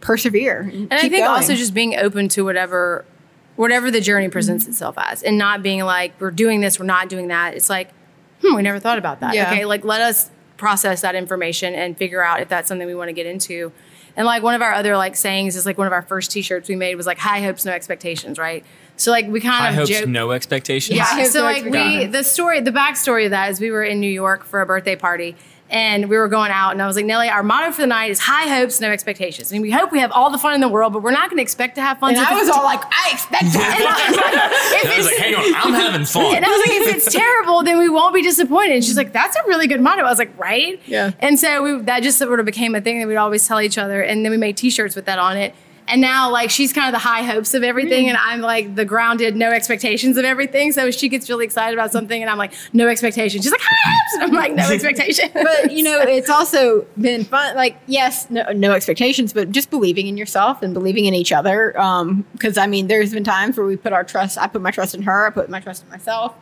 [0.04, 0.60] persevere.
[0.60, 1.24] And, And I think going.
[1.24, 3.04] also just being open to whatever
[3.56, 7.08] whatever the journey presents itself as and not being like we're doing this, we're not
[7.08, 7.54] doing that.
[7.54, 7.90] It's like,
[8.40, 9.34] hmm, we never thought about that.
[9.34, 9.50] Yeah.
[9.50, 13.08] Okay, like let us process that information and figure out if that's something we want
[13.08, 13.72] to get into.
[14.16, 16.68] And like one of our other like sayings is like one of our first t-shirts
[16.68, 18.64] we made was like high hopes, no expectations, right?
[18.96, 20.96] So like we kind High of hopes, joke no expectations.
[20.96, 21.18] Yeah.
[21.18, 21.24] Yeah.
[21.24, 24.10] So no like we the story the backstory of that is we were in New
[24.10, 25.36] York for a birthday party
[25.70, 28.10] and we were going out and I was like, Nely, our motto for the night
[28.10, 29.50] is high hopes, no expectations.
[29.50, 31.30] I mean, we hope we have all the fun in the world, but we're not
[31.30, 32.14] going to expect to have fun.
[32.14, 34.82] and I was it's- all like, I expect that.
[34.84, 36.36] if I was it's- like, hang on, I'm having fun.
[36.36, 38.74] and I was like, if it's terrible, then we won't be disappointed.
[38.74, 40.02] And she's like, that's a really good motto.
[40.02, 40.80] I was like, right?
[40.86, 41.12] Yeah.
[41.20, 43.78] And so we, that just sort of became a thing that we'd always tell each
[43.78, 44.02] other.
[44.02, 45.54] And then we made T-shirts with that on it.
[45.86, 48.86] And now, like, she's kind of the high hopes of everything, and I'm like the
[48.86, 50.72] grounded, no expectations of everything.
[50.72, 53.44] So she gets really excited about something, and I'm like, no expectations.
[53.44, 55.30] She's like, high hopes, and I'm like, no expectations.
[55.34, 57.54] but you know, it's also been fun.
[57.54, 61.72] Like, yes, no, no expectations, but just believing in yourself and believing in each other.
[62.32, 64.38] Because I mean, there's been times where we put our trust.
[64.38, 65.26] I put my trust in her.
[65.26, 66.34] I put my trust in myself.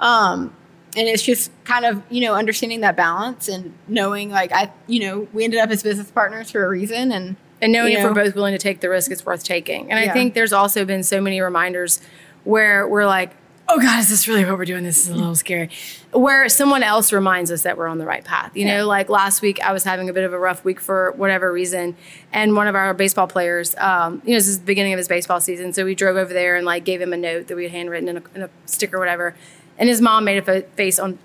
[0.00, 0.54] Um,
[0.96, 5.00] and it's just kind of you know understanding that balance and knowing like I you
[5.00, 8.04] know we ended up as business partners for a reason and and knowing you if
[8.04, 9.90] we're both willing to take the risk, it's worth taking.
[9.90, 12.00] And I think there's also been so many reminders
[12.44, 13.32] where we're like,
[13.70, 14.82] oh God, is this really what we're doing?
[14.82, 15.68] This is a little scary.
[16.12, 18.56] Where someone else reminds us that we're on the right path.
[18.56, 21.12] You know, like last week, I was having a bit of a rough week for
[21.12, 21.94] whatever reason.
[22.32, 25.08] And one of our baseball players, um, you know, this is the beginning of his
[25.08, 25.74] baseball season.
[25.74, 28.08] So we drove over there and like gave him a note that we had handwritten
[28.08, 29.34] in a, in a sticker or whatever.
[29.76, 31.18] And his mom made a fa- face on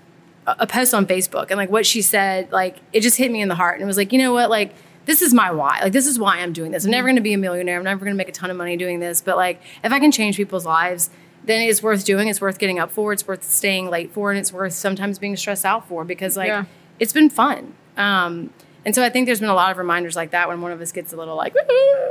[0.46, 3.48] a post on Facebook and like what she said, like it just hit me in
[3.48, 3.76] the heart.
[3.76, 4.74] And it was like, you know what, like
[5.06, 5.80] this is my why.
[5.82, 6.84] Like this is why I'm doing this.
[6.84, 7.78] I'm never going to be a millionaire.
[7.78, 9.20] I'm never going to make a ton of money doing this.
[9.20, 11.10] But like if I can change people's lives,
[11.44, 12.28] then it's worth doing.
[12.28, 13.12] It's worth getting up for.
[13.12, 16.48] It's worth staying late for, and it's worth sometimes being stressed out for because like
[16.48, 16.64] Yeah.
[16.98, 17.74] it's been fun.
[17.96, 18.50] Um,
[18.86, 20.80] and so I think there's been a lot of reminders like that when one of
[20.80, 21.54] us gets a little like,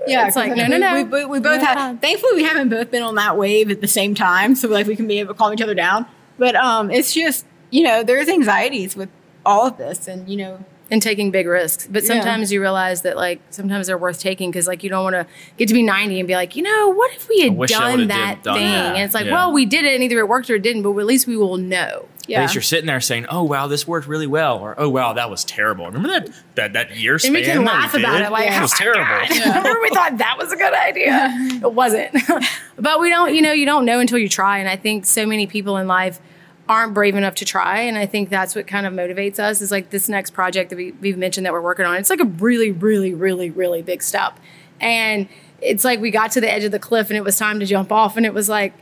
[0.08, 0.94] Yeah, it's like no, no, no.
[0.96, 2.00] We, we, we both No, have.
[2.00, 4.96] Thankfully, we haven't both been on that wave at the same time, so like we
[4.96, 6.06] can be able to calm each other down.
[6.38, 9.10] But um, it's just you know there's anxieties with
[9.46, 11.88] all of this, and you know and taking big risks.
[11.92, 12.08] But Yeah.
[12.10, 15.26] sometimes you realize that like sometimes they're worth taking because like you don't want to
[15.58, 18.36] get to be 90 and be like, you know, what if we had done that
[18.36, 18.66] did- done thing?
[18.72, 18.96] that.
[18.96, 19.34] And it's like, Yeah.
[19.34, 21.36] well, we did it and either it worked or it didn't, but at least we
[21.36, 22.06] will know.
[22.28, 22.38] yeah.
[22.38, 25.12] At least you're sitting there saying, "Oh wow, this worked really well," or "Oh wow,
[25.12, 28.22] that was terrible." Remember that that that year span And we can laugh we about
[28.22, 29.04] it like, it was "Oh terrible.
[29.04, 31.28] God." Remember we thought that was a good idea.
[31.64, 32.16] it wasn't.
[32.78, 34.60] but we don't, you know, you don't know until you try.
[34.60, 36.22] And I think so many people in life
[36.68, 37.82] aren't brave enough to try.
[37.82, 40.78] And I think that's what kind of motivates us is like this next project that
[40.78, 41.98] we, we've mentioned that we're working on.
[41.98, 44.40] It's like a really, really, really, really big step.
[44.80, 45.28] And
[45.62, 47.66] it's like we got to the edge of the cliff and it was time to
[47.66, 48.18] jump off.
[48.18, 48.74] And it was like,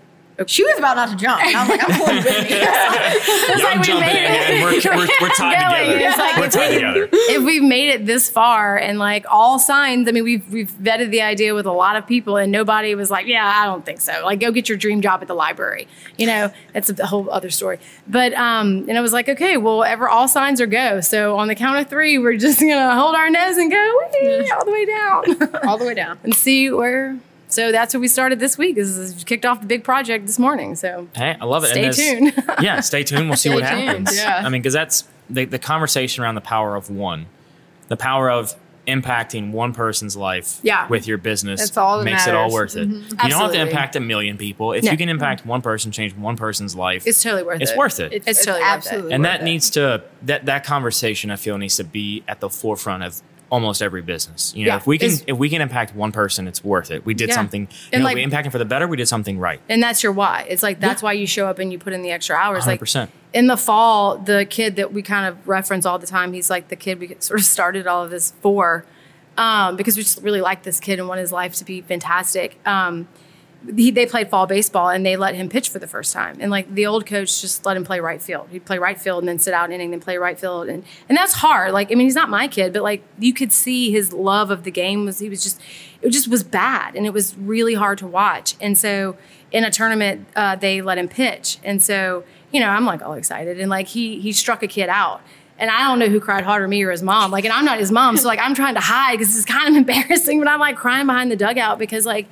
[0.47, 1.41] She was about not to jump.
[1.43, 2.31] And I was like, I'm pulling with me.
[2.49, 4.49] it's Yeah, I'm we jumping made in, it.
[4.49, 6.05] and we're, we're, we're tied together.
[6.07, 7.09] It's like we're it's- tied together.
[7.11, 11.11] if we've made it this far and like all signs, I mean, we've we've vetted
[11.11, 14.01] the idea with a lot of people and nobody was like, yeah, I don't think
[14.01, 14.21] so.
[14.23, 15.87] Like, go get your dream job at the library.
[16.17, 17.79] You know, that's a whole other story.
[18.07, 21.01] But um, and I was like, okay, well, ever all signs are go.
[21.01, 24.01] So on the count of three, we're just gonna hold our nose and go
[24.55, 26.19] all the way down all the way down.
[26.23, 27.17] and see where.
[27.51, 28.77] So that's what we started this week.
[28.77, 30.75] Is, is kicked off the big project this morning.
[30.75, 31.67] So Hey, I love it.
[31.67, 32.43] Stay And tuned.
[32.61, 33.27] yeah, stay tuned.
[33.29, 34.15] We'll see what tuned, happens.
[34.17, 34.41] yeah.
[34.43, 37.27] I mean, because that's the, the conversation around the power of one,
[37.87, 38.55] the power of
[38.87, 40.87] impacting one person's life Yeah.
[40.87, 42.89] with your business That's all that makes it all worth it.
[42.89, 43.09] Mm-hmm.
[43.25, 44.73] You don't have to impact a million people.
[44.73, 44.91] If No.
[44.91, 47.73] you can impact one person, change one person's life, it's totally worth it's it.
[47.73, 48.23] It's worth it.
[48.25, 48.93] It's totally worth it.
[48.93, 49.43] and worth that it.
[49.43, 53.21] needs to that that conversation I feel needs to be at the forefront of
[53.51, 54.53] almost every business.
[54.55, 54.77] You know, Yeah.
[54.77, 57.05] if we can if we can impact one person, it's worth it.
[57.05, 57.35] We did Yeah.
[57.35, 57.63] something.
[57.63, 58.87] You And know, like- we impacted for the better.
[58.87, 59.59] We did something right.
[59.69, 60.45] and that's your why.
[60.49, 62.65] It's like that's why you show up and you put in the extra hours.
[62.65, 63.11] Like 100%.
[63.33, 66.69] in the fall, the kid that we kind of reference all the time, he's like
[66.69, 68.85] the kid we sort of started all of this for,
[69.37, 72.57] um, because we just really liked this kid and want his life to be fantastic.
[72.65, 73.07] Um,
[73.75, 76.37] he, they played fall baseball and they let him pitch for the first time.
[76.39, 78.47] And like the old coach just let him play right field.
[78.49, 80.67] He'd play right field and then sit out an inning, then play right field.
[80.67, 81.71] And, and that's hard.
[81.71, 84.63] Like, I mean, he's not my kid, but like you could see his love of
[84.63, 85.61] the game was, he was just,
[86.01, 86.95] it just was bad.
[86.95, 88.55] And it was really hard to watch.
[88.59, 89.15] And so
[89.51, 91.59] in a tournament, uh, they let him pitch.
[91.63, 93.59] And so, you know, I'm like all excited.
[93.59, 95.21] And like he, he struck a kid out.
[95.59, 97.29] And I don't know who cried harder, me or his mom.
[97.29, 98.17] Like, and I'm not his mom.
[98.17, 101.05] So like I'm trying to hide because it's kind of embarrassing, but I'm like crying
[101.05, 102.25] behind the dugout because like,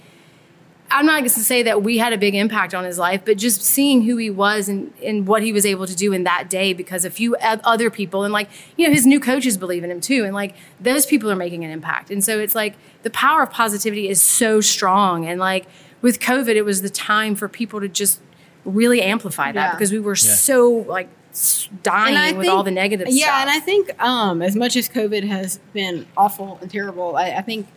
[0.91, 3.37] I'm not going to say that we had a big impact on his life, but
[3.37, 6.49] just seeing who he was and, and what he was able to do in that
[6.49, 9.91] day because a few other people and like, you know, his new coaches believe in
[9.91, 10.25] him too.
[10.25, 12.09] And like those people are making an impact.
[12.09, 15.25] And so it's like the power of positivity is so strong.
[15.27, 15.67] And like
[16.01, 18.19] with COVID, it was the time for people to just
[18.65, 19.71] really amplify that Yeah.
[19.75, 23.19] because we were so like s- dying And with think- all the negative stuff.
[23.19, 23.41] yeah, stuff.
[23.41, 27.41] and I think um, as much as COVID has been awful and terrible, I, I
[27.41, 27.67] think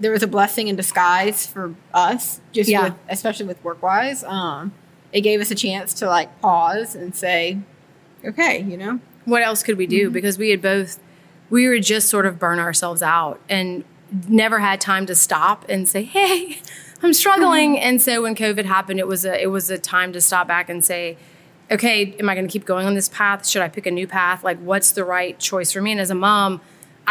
[0.00, 2.84] there was a blessing in disguise for us, just Yeah.
[2.84, 4.22] with, especially with work wise.
[4.24, 4.72] Um,
[5.12, 7.58] it gave us a chance to like pause and say,
[8.24, 10.04] okay, you know, what else could we do?
[10.04, 10.12] Mm-hmm.
[10.12, 10.98] Because we had both,
[11.50, 13.84] we were just sort of burn ourselves out and
[14.28, 16.60] never had time to stop and say, "Hey,
[17.02, 17.82] I'm struggling." Mm-hmm.
[17.88, 20.68] And so when COVID happened, it was a it was a time to stop back
[20.70, 21.16] and say,
[21.70, 23.46] "Okay, am I going to keep going on this path?
[23.46, 24.42] Should I pick a new path?
[24.44, 26.60] Like, what's the right choice for me?" And as a mom.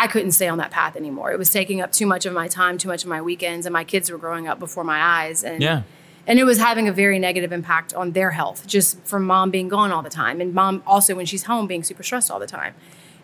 [0.04, 1.32] I couldn't stay on that path anymore.
[1.32, 3.74] It was taking up too much of my time, too much of my weekends, and
[3.74, 5.44] my kids were growing up before my eyes.
[5.44, 5.82] And Yeah.
[6.28, 9.70] and it was having a very negative impact on their health just from mom being
[9.70, 12.46] gone all the time and mom also when she's home being super stressed all the
[12.60, 12.74] time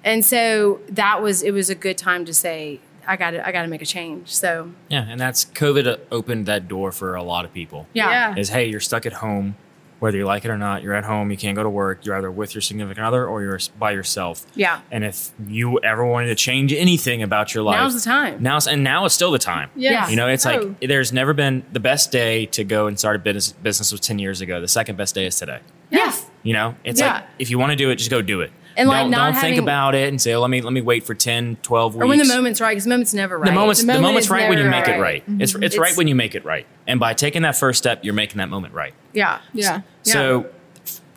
[0.06, 3.68] and so that was it was a good time to say i gotta i gotta
[3.68, 7.52] make a change so Yeah, and that's COVID opened that door for a lot of
[7.54, 7.88] people.
[7.94, 8.40] yeah, Yeah.
[8.42, 9.56] Is hey, you're stuck at home,
[10.04, 10.84] whether you like it or not.
[10.84, 11.32] You're at home.
[11.32, 12.06] You can't go to work.
[12.06, 14.46] You're either with your significant other or you're by yourself.
[14.54, 14.82] Yeah.
[14.92, 18.44] And if you ever wanted to change anything about your life, Now's the time.
[18.44, 19.70] Now's and now is still the time.
[19.78, 20.10] Yeah.
[20.10, 20.52] You know, it's Oh.
[20.52, 23.54] like there's never been the best day to go and start a business.
[23.54, 24.60] Business was ten years ago.
[24.60, 25.60] The second best day is today.
[25.90, 26.26] yes.
[26.44, 27.14] You know, it's Yeah.
[27.14, 28.52] like if you want to do it, just go do it.
[28.76, 30.82] And, like, don't, not don't think about it and say, oh, let me let me
[30.82, 32.04] wait for 10, 12 weeks.
[32.04, 34.30] or when the moment's right because the moment's never right the moment's The the, moment's
[34.32, 35.24] right when you never make it right.
[35.28, 35.42] right.
[35.42, 36.66] It's it's, It's- right when you make it right.
[36.88, 38.94] And by taking that first step, you're making that moment right.
[39.14, 39.78] yeah Yeah.
[39.78, 39.84] So,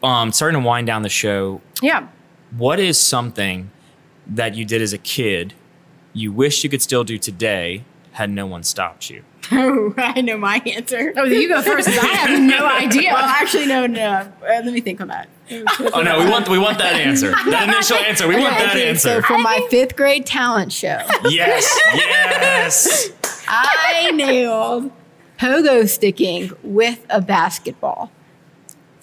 [0.03, 2.09] um, starting to wind down the show, yeah
[2.57, 3.71] what is something
[4.27, 5.53] that you did as a kid
[6.13, 9.23] you wish you could still do today had no one stopped you?
[9.53, 11.13] Oh, I know my answer.
[11.17, 11.89] oh you go first.
[11.91, 14.33] i have no idea Well, actually, no, no.
[14.43, 15.29] Uh, let me think on that.
[15.93, 17.31] Oh no, we want we want that answer.
[17.31, 18.27] That initial answer.
[18.27, 19.21] We want that Okay, answer.
[19.21, 23.11] So for my fifth grade talent show, yes, yes.
[23.49, 24.91] I nailed
[25.39, 28.11] pogo sticking with a basketball.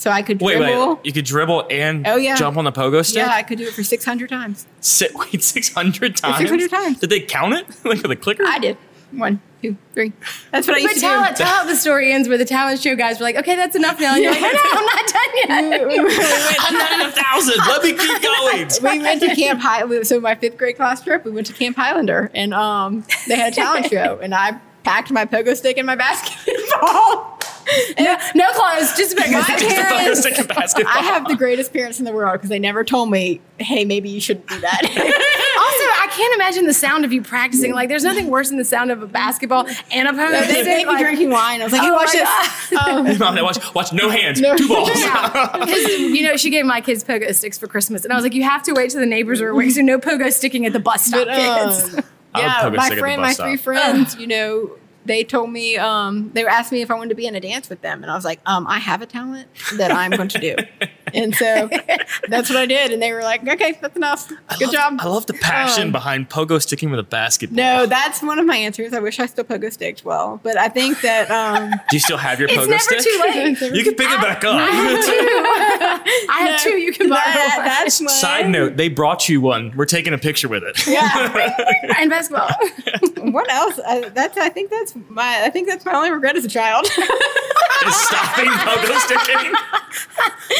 [0.03, 0.95] So I could dribble.
[0.95, 1.05] wait.
[1.05, 2.35] You could dribble and Oh, yeah.
[2.35, 3.19] jump on the pogo stick.
[3.19, 4.67] Yeah, I could do it for 600 times.
[4.81, 6.39] Si- wait, six hundred times.
[6.39, 6.99] 600 times.
[6.99, 7.65] Did they count it?
[7.85, 8.43] like with a clicker?
[8.45, 8.75] I did.
[9.13, 10.11] One, two, three.
[10.51, 12.81] That's what I but used tell, to tell how the story ends where the talent
[12.81, 15.07] show guys were like okay that's enough now and you're like no, no, i'm not
[15.07, 15.49] done yet
[16.59, 17.55] I'm not in a thousand.
[17.59, 18.69] Let me keep going.
[18.81, 20.03] We went to Camp High.
[20.03, 23.53] So my fifth grade class trip, we went to Camp Highlander, and um, they had
[23.53, 27.32] a talent show, and I packed my pogo stick and my basketball.
[27.99, 30.85] No, no clothes just a bit My Just parents- stick.
[30.87, 34.09] I have the greatest parents in the world because they never told me, "Hey, maybe
[34.09, 35.29] you shouldn't do that."
[35.63, 37.73] Also, I can't imagine the sound of you practicing.
[37.73, 40.65] Like, there's nothing worse than the sound of a basketball and a pogo they stick.
[40.77, 41.61] me like- drinking wine.
[41.61, 44.55] I was like, "Hey, Oh watch my this." Um, Mom, watch, watch, no hands, No.
[44.57, 44.89] two balls.
[44.93, 48.33] Yeah, you know she gave my kids pogo sticks for Christmas, and I was like,
[48.33, 50.79] you have to wait till the neighbors are awake, so no pogo sticking at the
[50.79, 51.29] bus stop, but
[51.97, 52.03] um,
[52.35, 53.45] I yeah, my stick at the friend, my stop.
[53.47, 54.71] three friends, you know,
[55.05, 57.69] they told me um, they asking me if I wanted to be in a dance
[57.69, 59.47] with them, and I was like, um, I have a talent
[59.77, 60.55] that I'm going to do,
[61.13, 61.69] and so
[62.27, 64.97] that's what I did, and they were like, okay, that's enough, good job.
[64.99, 67.55] I love the passion Um, behind pogo sticking with a basketball.
[67.57, 68.93] No, that's one of my answers.
[68.93, 72.17] I wish I still pogo sticked well, but I think that um, Do you still
[72.17, 72.99] have your It's pogo never stick?
[72.99, 73.73] too late.
[73.73, 74.55] You can pick it back up.
[74.55, 76.71] I have two.
[76.77, 77.65] You can borrow that, one.
[77.65, 78.09] that's one.
[78.09, 79.71] Side note, they brought you one.
[79.75, 80.85] We're taking a picture with it.
[80.87, 81.93] Yeah.
[81.99, 82.49] and basketball.
[83.31, 83.79] what else?
[83.85, 86.85] I, that's I think that's my I think that's my only regret as a child.
[86.85, 89.53] Is stopping pogo sticking.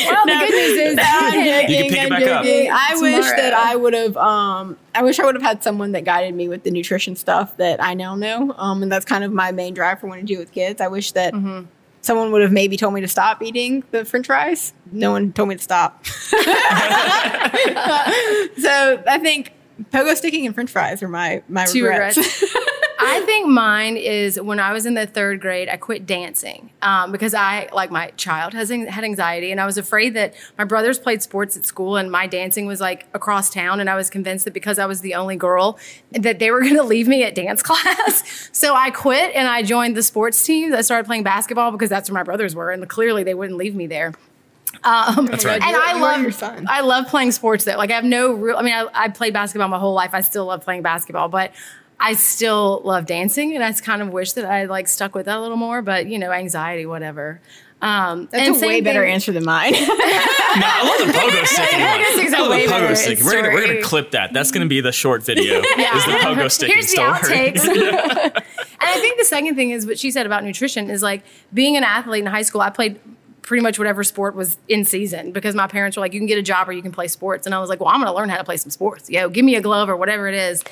[0.07, 2.69] Well, the good news is I'm joking, You can pick it I'm joking.
[2.71, 3.17] I Tomorrow.
[3.17, 4.17] wish that I would have.
[4.17, 7.57] Um, I wish I would have had someone that guided me with the nutrition stuff
[7.57, 8.53] that I now know.
[8.57, 10.81] Um, and that's kind of my main drive for wanting to do with kids.
[10.81, 11.65] I wish that Mm-hmm.
[12.01, 14.73] someone would have maybe told me to stop eating the French fries.
[14.91, 16.05] No one told me to stop.
[16.07, 16.23] so
[19.07, 19.53] I think
[19.91, 22.17] pogo sticking and French fries are my my Two regrets.
[22.17, 22.55] regrets.
[23.05, 27.11] I think mine is when I was in the third grade, I quit dancing um,
[27.11, 30.99] because I, like my child, has had anxiety, and I was afraid that my brothers
[30.99, 34.45] played sports at school, and my dancing was like across town, and I was convinced
[34.45, 35.77] that because I was the only girl,
[36.11, 38.49] that they were going to leave me at dance class.
[38.51, 40.73] so I quit and I joined the sports teams.
[40.73, 43.75] I started playing basketball because that's where my brothers were, and clearly they wouldn't leave
[43.75, 44.13] me there.
[44.83, 45.61] Um, That's right.
[45.61, 46.65] And You- I you love your son.
[46.67, 47.77] I love playing sports though.
[47.77, 48.57] Like I have no real.
[48.57, 50.09] I mean, I, I played basketball my whole life.
[50.13, 51.51] I still love playing basketball, but
[52.05, 55.37] I still love dancing, and I kind of wish that I like stuck with that
[55.37, 55.81] a little more.
[55.81, 57.39] But you know, anxiety, whatever.
[57.81, 59.73] Um, That's a same way better thing- answer than mine.
[60.55, 61.71] No, I love the pogo stick.
[61.71, 61.81] one.
[61.81, 63.25] Pogo sticks I are love way the better pogo sticking.
[63.25, 64.33] We're gonna, we're gonna clip that.
[64.33, 65.59] That's gonna be the short video.
[65.61, 67.09] Is the pogo stick Here's the story?
[67.09, 67.65] outtakes.
[68.35, 68.43] and
[68.79, 71.23] I think the second thing is what she said about nutrition is like
[71.55, 72.61] being an athlete in high school.
[72.61, 72.99] I played
[73.43, 76.37] pretty much whatever sport was in season because my parents were like, you can get
[76.37, 77.45] a job or you can play sports.
[77.45, 79.09] And I was like, well, I'm going to learn how to play some sports.
[79.09, 80.63] Yo, give me a glove or whatever it is.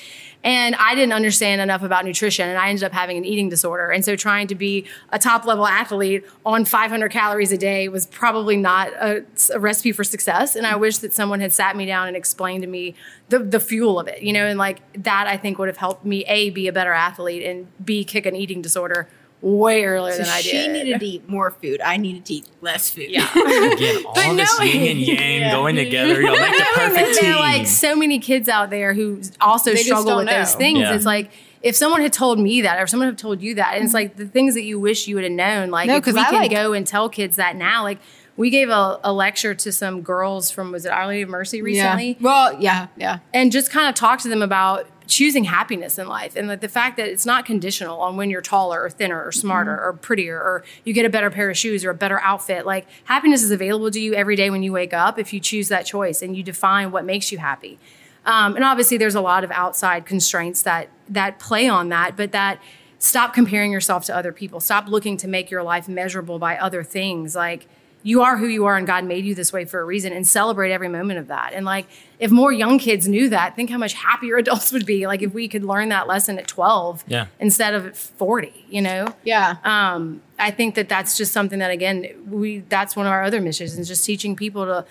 [0.44, 3.92] And I didn't understand enough about nutrition and I ended up having an eating disorder.
[3.92, 8.08] And so trying to be a top level athlete on 500 calories a day was
[8.08, 10.56] probably not a, a, recipe for success.
[10.56, 12.96] And I wish that someone had sat me down and explained to me
[13.30, 16.06] the, the fuel of it, you know, and like that I think would have helped
[16.06, 19.08] me A, be a better athlete and B, kick an eating disorder
[19.42, 20.52] way earlier so than I did.
[20.52, 21.82] She needed to eat more food.
[21.82, 23.10] I needed to eat less food.
[23.10, 23.28] Yeah.
[23.74, 25.52] Again, all But this no- yin and yang Yeah.
[25.52, 26.22] going together.
[26.22, 27.34] You'll make the perfect that there team.
[27.34, 30.80] are like so many kids out there who also They struggle don't with those things.
[30.80, 30.94] Yeah.
[30.94, 31.32] It's like
[31.64, 34.16] if someone had told me that, or someone had told you that, and it's like
[34.16, 35.70] the things that you wish you would have known.
[35.72, 38.00] Like No, if 'cause we I can like- go and tell kids that now, like.
[38.38, 41.62] We gave a, a lecture to some girls from was it Our Lady of Mercy
[41.62, 42.16] recently, Yeah.
[42.22, 43.20] Well, yeah, yeah.
[43.34, 46.70] and just kind of talk to them about choosing happiness in life and like the
[46.70, 50.38] fact that it's not conditional on when you're taller or thinner or smarter or prettier
[50.38, 53.52] or you get a better pair of shoes or a better outfit like happiness is
[53.52, 56.38] available to you every day when you wake up if you choose that choice and
[56.38, 57.78] you define what makes you happy.
[58.26, 62.32] Um, and obviously there's a lot of outside constraints that that play on that but
[62.32, 62.62] that
[62.98, 64.62] stop comparing yourself to other people.
[64.62, 67.36] Stop looking to make your life measurable by other things.
[67.36, 67.68] Like
[68.04, 70.28] you are who you are and God made you this way for a reason and
[70.28, 71.54] celebrate every moment of that.
[71.54, 71.86] And like
[72.18, 75.06] if more young kids knew that, think how much happier adults would be.
[75.08, 77.28] Like if we could learn that lesson at 12 Yeah.
[77.40, 79.14] instead of at 40, you know?
[79.24, 79.58] Yeah.
[79.64, 83.40] Um, I think that that's just something that again, we that's one of our other
[83.42, 84.86] missions is just teaching people to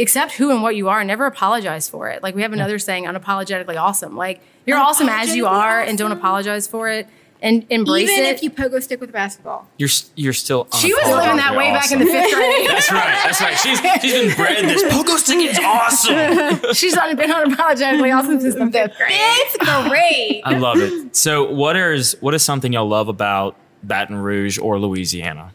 [0.00, 2.22] accept who and what you are and never apologize for it.
[2.22, 4.16] Like we have another saying, unapologetically awesome.
[4.16, 7.08] Like you're awesome as you Unapologetically are and don't apologize for it
[7.42, 8.34] and embrace Even it.
[8.36, 9.68] if you pogo stick with basketball.
[9.78, 10.66] you're you're still.
[10.78, 12.68] she was living that unapologetically way back in the fifth grade.
[12.68, 13.20] That's right.
[13.24, 13.58] That's right.
[13.58, 16.72] She's she's been bred this pogo stick is awesome.
[16.74, 19.10] She's not been unapologetically awesome since the fifth grade.
[19.12, 20.42] It's great.
[20.44, 21.14] I love it.
[21.16, 25.52] So what is what is something y'all love about Baton Rouge or Louisiana?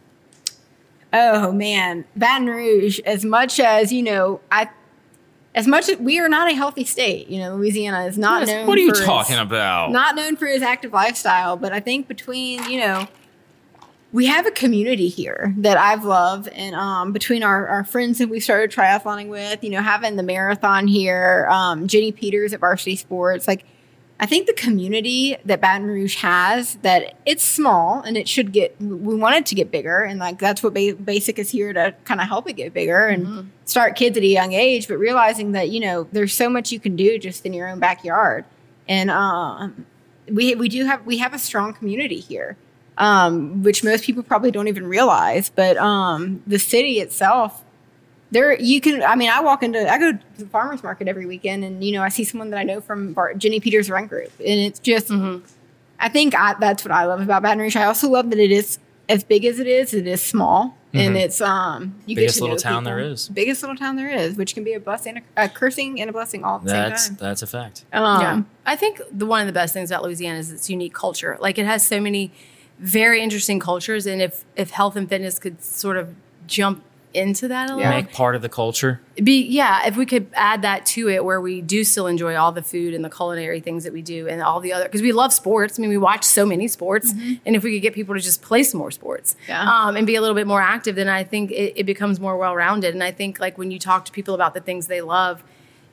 [1.12, 3.00] Oh man, Baton Rouge.
[3.00, 4.70] As much as you know, I.
[5.56, 8.68] As much as we are not a healthy state, you know, Louisiana is not known.
[8.68, 9.92] What are you its- talking about?
[9.92, 13.08] Not known for his active lifestyle, but I think between you know,
[14.12, 18.30] we have a community here that I've loved, and um, between our, our friends that
[18.30, 22.96] we started triathloning with, you know, having the marathon here, um, Jenny Peters at Varsity
[22.96, 23.66] Sports, like
[24.22, 28.76] I think the community that Baton Rouge has that it's small and it should get
[28.82, 31.96] we want it to get bigger and like that's what ba- basic is here to
[32.04, 35.54] kind of help it get bigger and start kids at a young age but realizing
[35.54, 38.44] that you know there's so much you can do just in your own backyard.
[38.90, 39.86] And um
[40.30, 42.58] we we do have we have a strong community here
[42.98, 47.64] um which most people probably don't even realize but um the city itself
[48.32, 51.26] there you can i mean i walk into i go to the farmers market every
[51.26, 54.08] weekend and you know i see someone that i know from Bar- jenny peters run
[54.08, 55.12] group and it's just
[56.00, 58.52] i think I, that's what i love about baton rouge i also love that it
[58.52, 58.78] is
[59.08, 62.44] as big as it is it is small and it's um you Biggest get to
[62.46, 62.98] little know town people.
[62.98, 63.30] there is.
[63.30, 66.14] biggest little town there is which can be a blessing a, a cursing and a
[66.14, 67.86] blessing all at the That's same that's a fact.
[67.94, 68.42] um, yeah.
[68.66, 71.38] I think the one of the best things about Louisiana is its unique culture.
[71.40, 72.32] Like it has so many
[72.80, 76.16] very interesting cultures, and if if health and fitness could sort of
[76.48, 76.84] jump
[77.14, 79.02] into that a little, Make part of the culture.
[79.24, 82.52] be yeah if we could add that to it where we do still enjoy all
[82.52, 85.12] the food and the culinary things that we do and all the other because we
[85.12, 85.80] love sports.
[85.80, 87.12] I mean we watch so many sports
[87.46, 89.62] and if we could get people to just play some more sports Yeah.
[89.64, 92.38] um, and be a little bit more active then i think it, it becomes more
[92.38, 92.94] well-rounded.
[92.94, 95.44] And i think like when you talk to people about the things they love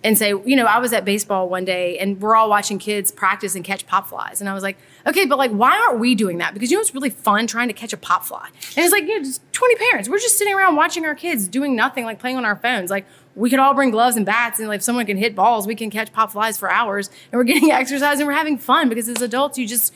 [0.07, 3.11] and say, you know, I was at baseball one day and we're all watching kids
[3.11, 4.41] practice and catch pop flies.
[4.41, 6.55] And I was like, okay, but like, why aren't we doing that?
[6.55, 8.49] Because you know, it's really fun trying to catch a pop fly.
[8.77, 10.09] And it's like, you know, just 20 parents.
[10.09, 12.89] We're just sitting around watching our kids doing nothing, like playing on our phones.
[12.89, 13.05] Like,
[13.35, 15.75] we could all bring gloves and bats and like if someone can hit balls, we
[15.75, 19.09] can catch pop flies for hours and we're getting exercise and we're having fun because
[19.09, 19.93] as adults, you just,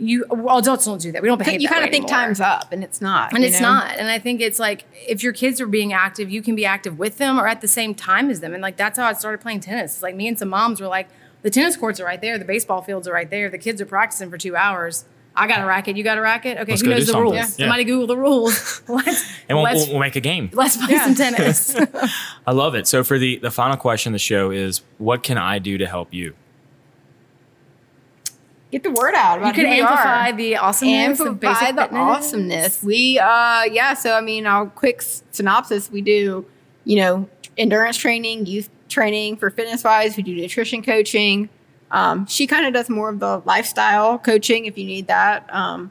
[0.00, 1.20] you, well, adults don't do that.
[1.22, 3.60] We don't behave you kind of think anymore time's up and it's not and it's
[3.60, 3.68] know?
[3.74, 6.64] not and i think it's like if your kids are being active you can be
[6.64, 9.12] active with them or at the same time as them and like that's how i
[9.12, 11.08] started playing tennis It's like me and some moms were like
[11.42, 13.86] the tennis courts are right there the baseball fields are right there the kids are
[13.86, 15.04] practicing for two hours
[15.36, 17.22] i got a racket you got a racket okay Let's who knows the something.
[17.22, 17.44] rules Yeah.
[17.66, 20.48] somebody google the rules let's And we'll, let's, we'll, we'll make a game.
[20.54, 21.04] let's play Yeah.
[21.04, 21.76] some tennis
[22.46, 22.86] I love it.
[22.86, 25.86] So for the the final question of the show is, what can I do to
[25.86, 26.34] help you?
[28.70, 30.32] Get the word out about you can who we amplify are.
[30.32, 32.00] the awesomeness of amplify basic the fitness.
[32.00, 32.82] awesomeness.
[32.82, 33.94] We, uh, yeah.
[33.94, 35.90] So I mean, I'll quick synopsis.
[35.90, 36.46] We do,
[36.84, 40.16] you know, endurance training, youth training for fitness wise.
[40.16, 41.48] We do nutrition coaching.
[41.90, 45.52] Um, she kind of does more of the lifestyle coaching if you need that.
[45.52, 45.90] Um,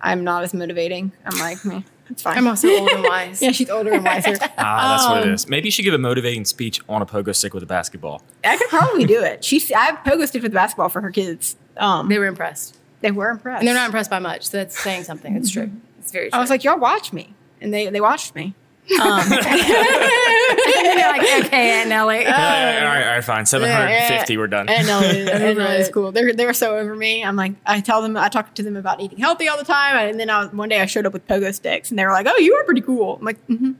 [0.00, 1.12] I'm not as motivating.
[1.24, 2.36] I'm like, meh, it's fine.
[2.38, 4.36] i'm also old and wise yeah, she's older and wiser.
[4.58, 5.48] Ah, that's what it Um.
[5.48, 8.22] Maybe she give a motivating speech on a pogo stick with a basketball.
[8.44, 9.44] I could probably do it.
[9.44, 11.56] She's I've pogo stick with basketball for her kids.
[11.76, 14.78] Um, they were impressed they were impressed, and they're not impressed by much so that's
[14.78, 17.88] saying something it's true it's very true I was like, y'all watch me, and they
[17.88, 18.54] they watched me.
[19.00, 22.16] Um, and then you're like, okay, Aunt Nely.
[22.26, 23.46] all, right, all right, all right, fine.
[23.46, 24.38] 750, yeah.
[24.38, 24.68] we're done.
[24.68, 26.10] and no, and no, it's cool.
[26.10, 27.22] They're they're so over me.
[27.24, 29.96] I'm like, I tell them, I talk to them about eating healthy all the time,
[30.08, 32.26] and then I, one day I showed up with pogo sticks, and they were like,
[32.28, 33.72] "Oh, you are pretty cool." I'm like, mm-hmm.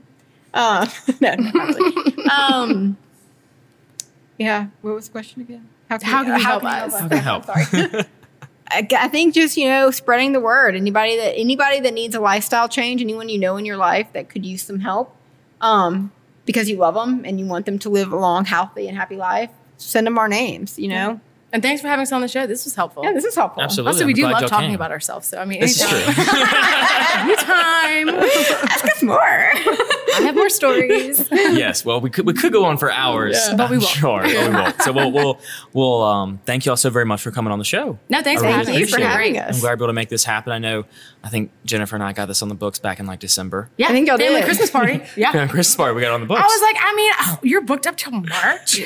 [0.53, 0.87] uh,
[1.19, 2.25] no, not really.
[2.29, 2.97] um,
[4.37, 4.67] yeah.
[4.81, 5.67] What was the question again?
[6.01, 6.93] How can you help us?
[6.93, 7.45] How can I help?
[7.47, 8.05] I'm sorry.
[8.71, 10.75] I, I think just you know spreading the word.
[10.75, 14.29] Anybody that anybody that needs a lifestyle change, anyone you know in your life that
[14.29, 15.15] could use some help,
[15.61, 16.11] um,
[16.45, 19.15] because you love them and you want them to live a long, healthy, and happy
[19.15, 20.79] life, send them our names.
[20.79, 21.21] You know.
[21.53, 22.47] And thanks for having us on the show.
[22.47, 23.03] This was helpful.
[23.03, 23.61] Yeah, this is helpful.
[23.63, 23.89] Absolutely.
[23.93, 24.75] Also, we I'm do glad love talking came.
[24.75, 25.27] about ourselves.
[25.27, 25.99] So I mean, This is true.
[27.13, 28.09] anytime.
[28.69, 29.19] Ask us more.
[29.21, 31.27] I have more stories.
[31.31, 31.85] yes.
[31.85, 33.55] Well, we could we could go on for hours, Yeah.
[33.55, 33.89] But we won't.
[33.89, 34.81] Sure, but we won't.
[34.81, 35.39] So we'll we'll
[35.73, 37.99] we'll um, thank you all so very much for coming on the show.
[38.09, 38.89] No, thanks I for really having us.
[38.89, 39.05] for appreciate it.
[39.11, 39.55] having us.
[39.55, 40.51] I'm glad we're able to make this happen.
[40.53, 40.85] I know.
[41.23, 43.69] I think Jennifer and I got this on the books back in like December.
[43.77, 44.45] Yeah, I think y'all family did.
[44.45, 45.01] Christmas party.
[45.15, 45.31] Yeah.
[45.33, 45.93] Yeah, Christmas party.
[45.95, 46.41] We got it on the books.
[46.41, 48.81] I was like, I mean, oh, you're booked up till March.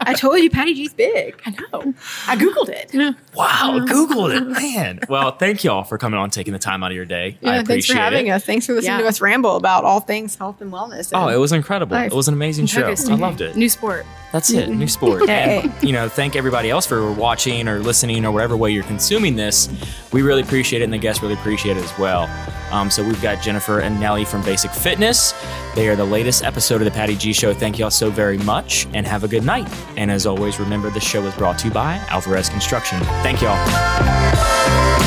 [0.00, 1.40] I told you, Patty G's big.
[1.46, 1.85] I know.
[2.26, 2.90] I googled it.
[3.34, 5.00] wow, Googled it, man.
[5.08, 7.38] Well, thank y'all for coming on, taking the time out of your day.
[7.42, 8.30] I Yeah, appreciate thanks for having it.
[8.30, 8.44] us.
[8.44, 9.02] Thanks for listening Yeah.
[9.02, 11.10] to us ramble about all things health and wellness.
[11.14, 11.96] Oh, it was incredible.
[11.96, 12.12] Nice.
[12.12, 12.86] It was an amazing show.
[12.86, 13.56] I loved it.
[13.56, 14.04] New sport.
[14.32, 14.68] That's it.
[14.68, 15.28] New sport.
[15.30, 19.36] And, you know, thank everybody else for watching or listening or whatever way you're consuming
[19.36, 19.68] this.
[20.12, 22.28] We really appreciate it, and the guests really appreciate it as well.
[22.70, 25.32] Um, so we've got Jennifer and Nely from Basic Fitness.
[25.74, 27.54] They are the latest episode of the Patty G Show.
[27.54, 29.72] Thank you all so very much, and have a good night.
[29.96, 32.98] And as always, remember the show is brought to you by Alvarez Construction.
[33.22, 35.05] Thank you all.